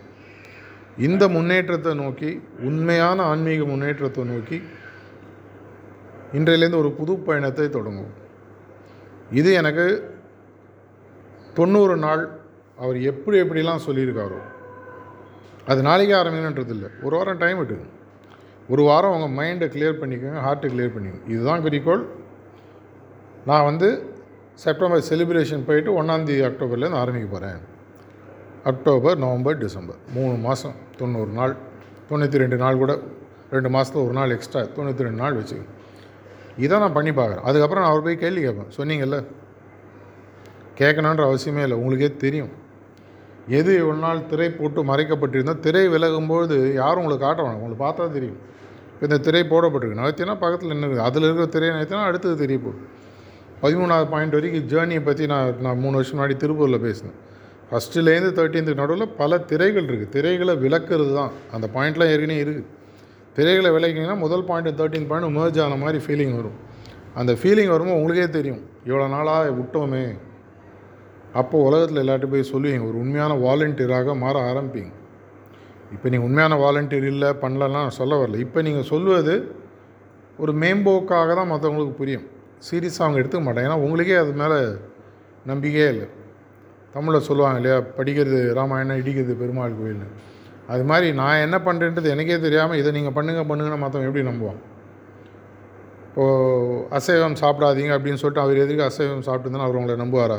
[1.07, 2.31] இந்த முன்னேற்றத்தை நோக்கி
[2.69, 4.57] உண்மையான ஆன்மீக முன்னேற்றத்தை நோக்கி
[6.37, 8.11] இன்றையிலேருந்து ஒரு புது பயணத்தை தொடங்கும்
[9.39, 9.85] இது எனக்கு
[11.57, 12.23] தொண்ணூறு நாள்
[12.83, 14.39] அவர் எப்படி எப்படிலாம் சொல்லியிருக்காரோ.
[15.71, 16.89] அது நாளைக்கே ஆரம்பிக்கணுன்றது இல்லை.
[17.05, 17.91] ஒரு வாரம் டைம் எடுக்கும்.
[18.73, 21.29] ஒரு வாரம் உங்கள் மைண்டை கிளியர் பண்ணிக்கோங்க ஹார்ட்டை கிளியர் பண்ணிக்கோங்க.
[21.35, 22.03] இதுதான் குறிக்கோள்
[23.49, 23.89] நான் வந்து
[24.63, 27.61] செப்டம்பர் செலிப்ரேஷன் போயிட்டு ஒன்றாந்தேதி அக்டோபர்லேருந்து ஆரம்பிக்க போகிறேன்
[28.71, 31.53] அக்டோபர் நவம்பர் டிசம்பர் மூணு மாதம் தொண்ணூறு நாள்.
[32.09, 32.93] தொண்ணூற்றி ரெண்டு நாள் கூட.
[33.55, 35.71] ரெண்டு மாதத்தில் ஒரு நாள் எக்ஸ்ட்ரா தொண்ணூற்றி ரெண்டு நாள் வச்சுக்கோங்க.
[36.57, 37.45] இதை நான் பண்ணி பார்க்குறேன்.
[37.49, 38.71] அதுக்கப்புறம் நான் அவர் போய் கேள்வி கேட்பேன்.
[38.77, 39.17] சொன்னீங்கல்ல?
[40.79, 41.77] கேட்கணுன்ற அவசியமே இல்லை.
[41.81, 42.51] உங்களுக்கே தெரியும்.
[43.57, 47.59] எது இவ்வளோ நாள் திரை போட்டு மறைக்கப்பட்டிருந்தோம் திரை விலகும்போது யாரும் உங்களுக்கு காட்ட வேணாம்.
[47.59, 48.39] உங்களுக்கு பார்த்தா தெரியும்.
[48.93, 49.99] இப்போ இந்த திரை போடப்பட்டிருக்கு.
[50.01, 52.79] நகர்த்தினா பக்கத்தில் என்ன இருக்குது அதில் இருக்கிற திரையை நகர்த்தினா அடுத்தது தெரிய போகுது.
[53.63, 57.17] பதிமூணாவது பாயிண்ட் வரைக்கும் ஜேர்னியை பற்றி நான் நான் மூணு வருஷம் முன்னாடி திருப்பூரில் பேசினேன்.
[57.69, 61.31] ஃபஸ்ட்டுலேருந்து தேர்ட்டீன்த்துக்கு நடுவில் பல திரைகள் இருக்குது திரைகளை விளக்குறது தான்.
[61.55, 62.67] அந்த பாயிண்ட்லாம் ஏற்கனவே இருக்குது
[63.35, 66.57] திரைகளை விளக்கிங்கன்னா முதல் பாயிண்ட் தேர்ட்டின் பாயிண்ட் மேர்ஜ் ஆன மாதிரி ஃபீலிங் வரும்.
[67.19, 68.61] அந்த ஃபீலிங் வரும்போது உங்களுக்கே தெரியும்.
[68.87, 70.05] இவ்வளோ நாளாக விட்டோமே.
[71.39, 74.91] அப்போது உலகத்தில் எல்லாட்டும் போய் சொல்லுவீங்க ஒரு உண்மையான வாலண்டியராக மாற ஆரம்பிப்பீங்க
[75.95, 78.37] இப்போ நீங்கள் உண்மையான வாலண்டியர் இல்லை பண்ணலன்னா சொல்ல வரல.
[78.45, 79.33] இப்போ நீங்கள் சொல்லுவது
[80.43, 82.25] ஒரு மேம்போக்காக தான் மற்றவங்களுக்கு புரியும்.
[82.67, 83.67] சீரியஸாக அவங்க எடுத்துக்க மாட்டாங்க.
[83.69, 84.57] ஏன்னா உங்களுக்கே அது மேலே
[85.51, 86.07] நம்பிக்கையே இல்லை.
[86.95, 90.07] தமிழில் சொல்லுவாங்க இல்லையா படிக்கிறது ராமாயணம் இடிக்கிறது பெருமாள் கோயில்னு.
[90.73, 94.59] அது மாதிரி நான் என்ன பண்ணுறேன்றது எனக்கே தெரியாமல் இதை நீங்கள் பண்ணுங்க பண்ணுங்கன்னு மற்றவங்க எப்படி நம்புவான்
[96.07, 100.37] இப்போது அசைவம் சாப்பிடாதீங்க அப்படின்னு சொல்லிட்டு அவர் எதுக்கு அசைவம் சாப்பிட்டுருந்தா அவர் உங்களை நம்புவாரா?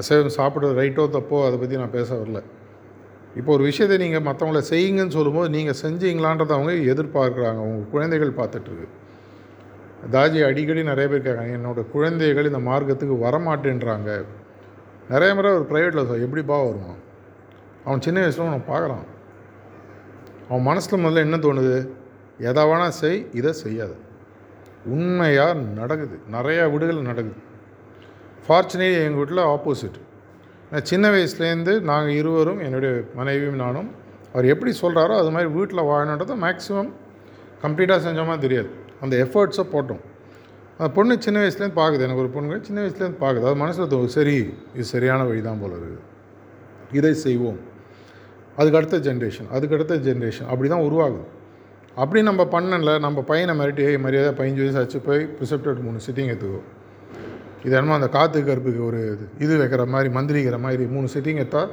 [0.00, 2.40] அசைவம் சாப்பிட்றது ரைட்டோ தப்போ அதை பற்றி நான் பேச வரல.
[3.38, 7.60] இப்போ ஒரு விஷயத்தை நீங்கள் மற்றவங்கள செய்யுங்கன்னு சொல்லும்போது நீங்கள் செஞ்சீங்களான்றதை அவங்க எதிர்பார்க்குறாங்க.
[7.68, 8.88] உங்கள் குழந்தைகள் பார்த்துட்ருக்கு
[10.14, 14.10] தாஜி அடிக்கடி நிறைய பேர் கேட்குறாங்க என்னோடய குழந்தைகள் இந்த மார்க்கத்துக்கு வரமாட்டேன்றாங்க.
[15.12, 17.00] நிறைய முறை ஒரு ப்ரைவேட்டில் எப்படி பா வருவான்?
[17.86, 19.06] அவன் சின்ன வயசில் அவனை பார்க்குறான்.
[20.52, 21.76] அவன் மனசில் முதல்ல என்ன தோணுது?
[22.48, 23.94] எதை வேணால் செய் இதை செய்யாது.
[24.94, 26.16] உண்மையாக நடக்குது.
[26.34, 27.40] நிறையா வீடுகள் நடக்குது.
[28.46, 29.98] ஃபார்ச்சுனேட் எங்கள் வீட்டில் ஆப்போசிட்
[30.70, 33.88] நான் சின்ன வயசுலேருந்து நாங்கள் இருவரும் என்னுடைய மனைவியும் நானும்
[34.32, 36.90] அவர் எப்படி சொல்கிறாரோ அது மாதிரி வீட்டில் வாழணுன்றதை மேக்ஸிமம்
[37.64, 38.70] கம்ப்ளீட்டாக செஞ்சோமா தெரியாது.
[39.02, 40.02] அந்த எஃபர்ட்ஸை போட்டோம்.
[40.76, 44.36] அந்த பொண்ணு சின்ன வயசுலேருந்து பார்க்குது எனக்கு ஒரு பொண்ணு சின்ன வயசுலேருந்து பார்க்குது அது மனசில் தோணும் சரி
[44.76, 46.02] இது சரியான வழி தான் போல இருக்குது.
[46.98, 47.60] இதை செய்வோம்.
[48.56, 51.24] அதுக்கு அடுத்த ஜென்ரேஷன் அதுக்கு அடுத்த ஜென்ரேஷன் அப்படி தான் உருவாகுது.
[51.94, 56.28] அப்படி நம்ம பண்ணல நம்ம பையனை மிரட்டி "ஏய், மரியாதை பதினஞ்சு வயசு ஆச்சு போய் ப்ரிசெப்டட் மூணு சிட்டிங்
[56.30, 56.60] எடுத்துக்கோ.
[57.64, 61.70] இது என்னமோ அந்த காற்று கருப்புக்கு ஒரு இது- இது வைக்கிற மாதிரி மந்திரிக்கிற மாதிரி மூணு சிட்டிங் எடுத்தால்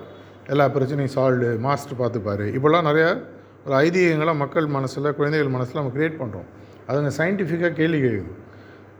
[0.47, 2.41] எல்லா பிரச்சனையும் சால்வ்டு மாஸ்டர் பார்த்துப்பாரு.
[2.41, 3.21] இப்போல்லாம் நிறையா
[3.65, 8.31] ஒரு ஐதீகங்களை மக்கள் மனசில் குழந்தைகள் மனசில் நம்ம க்ரியேட் பண்ணுறோம் அதுங்க சயின்டிஃபிக்காக கேள்வி கேட்குது.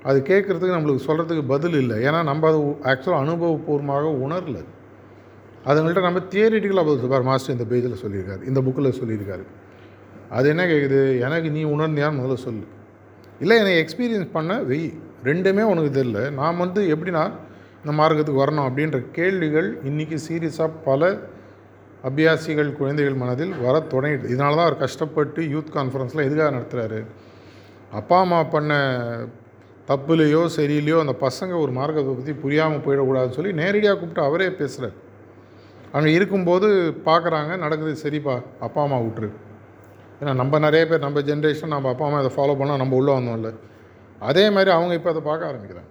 [0.04, 2.04] அது கேட்குறதுக்கு நம்மளுக்கு சொல்கிறதுக்கு பதில் இல்லை.
[2.04, 4.63] ஏன்னா நம்ம அது ஆக்சுவலாக அனுபவபூர்வமாக உணரல.
[5.65, 8.43] அதுங்கள்ட்ட நம்ம தியரிட்டிக்கலாக பதில் சொல்லுவார் மாஸ்டர் இந்த பேஜில் சொல்லியிருக்காரு.
[8.43, 9.43] இந்த புக்கில் சொல்லியிருக்காரு.
[10.30, 12.65] அது என்ன கேட்குது எனக்கு நீ உணர்ந்தியான்னு முதல்ல சொல்லு.
[13.39, 14.93] இல்லை என்னை எக்ஸ்பீரியன்ஸ் பண்ண வெய்.
[15.24, 16.32] ரெண்டுமே உனக்கு தெரில.
[16.32, 17.32] நான் வந்து எப்படின்னா
[17.84, 21.19] இந்த மார்க்கத்துக்கு வரணும் அப்படின்ற கேள்விகள் இன்றைக்கி சீரியஸாக பல
[22.04, 27.06] அபியாசிகள் குழந்தைகள் மனதில் வர தொடங்கிடுது இதனால தான் அவர் கஷ்டப்பட்டு யூத் கான்ஃபரன்ஸில் எதுக்காக நடத்துகிறாரு
[27.91, 28.74] அப்பா அம்மா பண்ண
[29.88, 34.95] தப்புலேயோ சரியிலையோ அந்த பசங்க ஒரு மார்க்கத்தை பற்றி புரியாமல் போயிடக்கூடாதுன்னு சொல்லி நேரடியாக கூப்பிட்டு அவரே பேசுகிறார்
[35.93, 36.67] அங்கே இருக்கும்போது
[37.08, 39.30] பார்க்குறாங்க நடக்குது சரிப்பா அப்பா அம்மா விட்டுரு.
[40.21, 43.52] ஏன்னா நம்ம நிறைய பேர் நம்ம ஜென்ரேஷன் நம்ம அப்பா அம்மா இதை ஃபாலோ பண்ணால் நம்ம உள்ளே வந்தோம்ல.
[44.30, 45.89] அதே மாதிரி அவங்க இப்போ அதை பார்க்க ஆரம்பிக்கிறாங்க.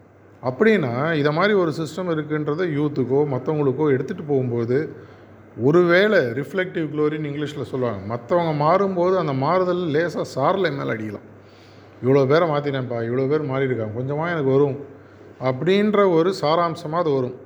[0.48, 4.78] அப்படின்னா இதை மாதிரி ஒரு சிஸ்டம் இருக்குன்றத யூத்துக்கோ மற்றவங்களுக்கோ எடுத்துகிட்டு போகும்போது
[5.68, 8.02] ஒருவேளை ரிஃப்ளெக்டிவ் க்ளோரின்னு இங்கிலீஷில் சொல்லுவாங்க.
[8.12, 11.26] மற்றவங்க மாறும்போது அந்த மாறுதல் லேசாக சாரில் மேலே அடிக்கலாம்.
[12.02, 14.76] இவ்வளோ பேரை மாற்றினேன்ப்பா இவ்வளோ பேர் மாறியிருக்காங்க கொஞ்சமாக எனக்கு வரும்.
[15.48, 17.37] அப்படின்ற ஒரு சாராம்சமாக அது வரும்.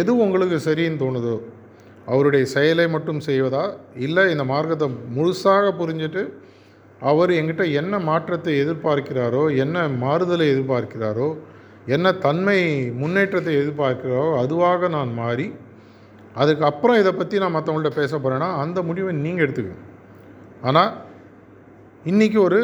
[0.00, 1.34] எது உங்களுக்கு சரின்னு தோணுதோ
[2.06, 3.64] அவருடைய செயலை மட்டும் செய்வதா?
[4.06, 6.22] இல்லை இந்த மார்க்கத்தை முழுசாக புரிஞ்சுட்டு
[7.10, 11.28] அவர் எங்கிட்ட என்ன மாற்றத்தை எதிர்பார்க்கிறாரோ என்ன மாறுதலை எதிர்பார்க்கிறாரோ
[11.86, 12.58] என்ன தன்மை
[13.02, 15.46] முன்னேற்றத்தை எதிர்பார்க்கிறாரோ அதுவாக நான் மாறி
[16.34, 19.86] அதுக்கப்புறம் இதை பற்றி நான் மற்றவங்கள்ட்ட பேச போகிறேன்னா அந்த முடிவை நீங்கள் எடுத்துக்கணும்
[20.62, 20.92] ஆனால்
[22.10, 22.60] இன்றைக்கி ஒரு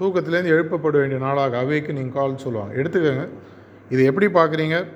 [0.00, 2.72] தூக்கத்துலேருந்து எழுப்பப்பட வேண்டிய நாளாக அவைக்கு நீங்கள் கால் சொல்லுவாங்க.
[2.80, 3.28] எடுத்துக்கோங்க.
[3.90, 4.86] இது எப்படி பார்க்குறீங்க?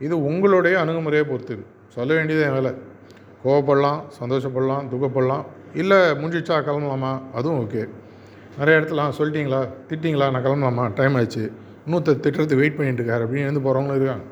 [0.00, 1.56] இது உங்களுடைய அணுகுமுறையை பொறுத்து
[1.96, 2.72] சொல்ல வேண்டியது என் வேலை.
[3.44, 5.44] கோவப்படலாம் சந்தோஷப்படலாம் துக்கப்படலாம்.
[5.74, 7.22] இல்லை முடிஞ்சிச்சா கிளம்பலாமா?
[7.34, 7.88] அதுவும் ஓகே.
[8.58, 9.68] நிறைய இடத்துல சொல்லிட்டீங்களா?
[9.88, 10.30] திட்டிங்களா?
[10.30, 10.92] நான் கிளம்பலாமா?
[10.94, 11.50] டைம் ஆயிடுச்சு.
[11.86, 13.28] இன்னொருத்தர் திட்டுறதுக்கு வெயிட் பண்ணிட்டு இருக்காரு.
[13.28, 14.22] அப்படின்னு எழுந்து போகிறவங்களும் இருக்காங்க.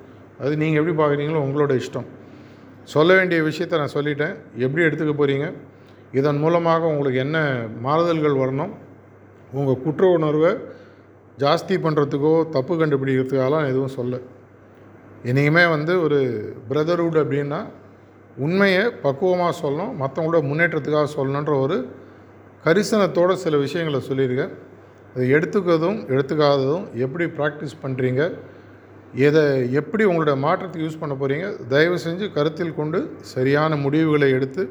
[0.41, 2.07] அது நீங்கள் எப்படி பார்க்குறீங்களோ உங்களோட இஷ்டம்.
[2.85, 4.37] சொல்ல வேண்டிய விஷயத்தை நான் சொல்லிட்டேன்.
[4.57, 5.53] எப்படி எடுத்துக்க போகிறீங்க
[6.13, 8.71] இதன் மூலமாக உங்களுக்கு என்ன மாறுதல்கள் வரணும்?
[9.53, 10.53] உங்கள் குற்ற உணர்வை
[11.39, 14.19] ஜாஸ்தி பண்ணுறதுக்கோ தப்பு கண்டுபிடிக்கிறதுக்காலாம் எதுவும் சொல்ல.
[15.25, 16.21] இனிமே வந்து ஒரு
[16.71, 17.67] பிரதர்ஹுட் அப்படின்னா
[18.37, 21.77] உண்மையை பக்குவமாக சொல்லணும் மற்றவங்களோட முன்னேற்றத்துக்காக சொல்லணுன்ற ஒரு
[22.65, 24.53] கரிசனத்தோட சில விஷயங்களை சொல்லியிருக்கேன்.
[25.15, 28.23] அதை எடுத்துக்கிறதும் எடுத்துக்காததும் எப்படி ப்ராக்டிஸ் பண்ணுறீங்க
[29.27, 29.43] எதை
[29.81, 34.65] எப்படி உங்களோட மாற்றத்துக்கு யூஸ் பண்ண போகிறீங்க தயவு செஞ்சு கருத்தில் கொண்டு சரியான முடிவுகளை எடுத்து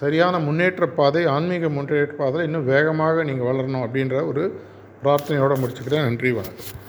[0.00, 4.44] சரியான முன்னேற்ற பாதை ஆன்மீக முன்னேற்ற பாதையில் இன்னும் வேகமாக நீங்கள் வளரணும் அப்படின்ற ஒரு
[5.04, 6.06] பிரார்த்தனையோடு முடிச்சுக்கிறேன்.
[6.08, 6.81] நன்றி வணக்கம்.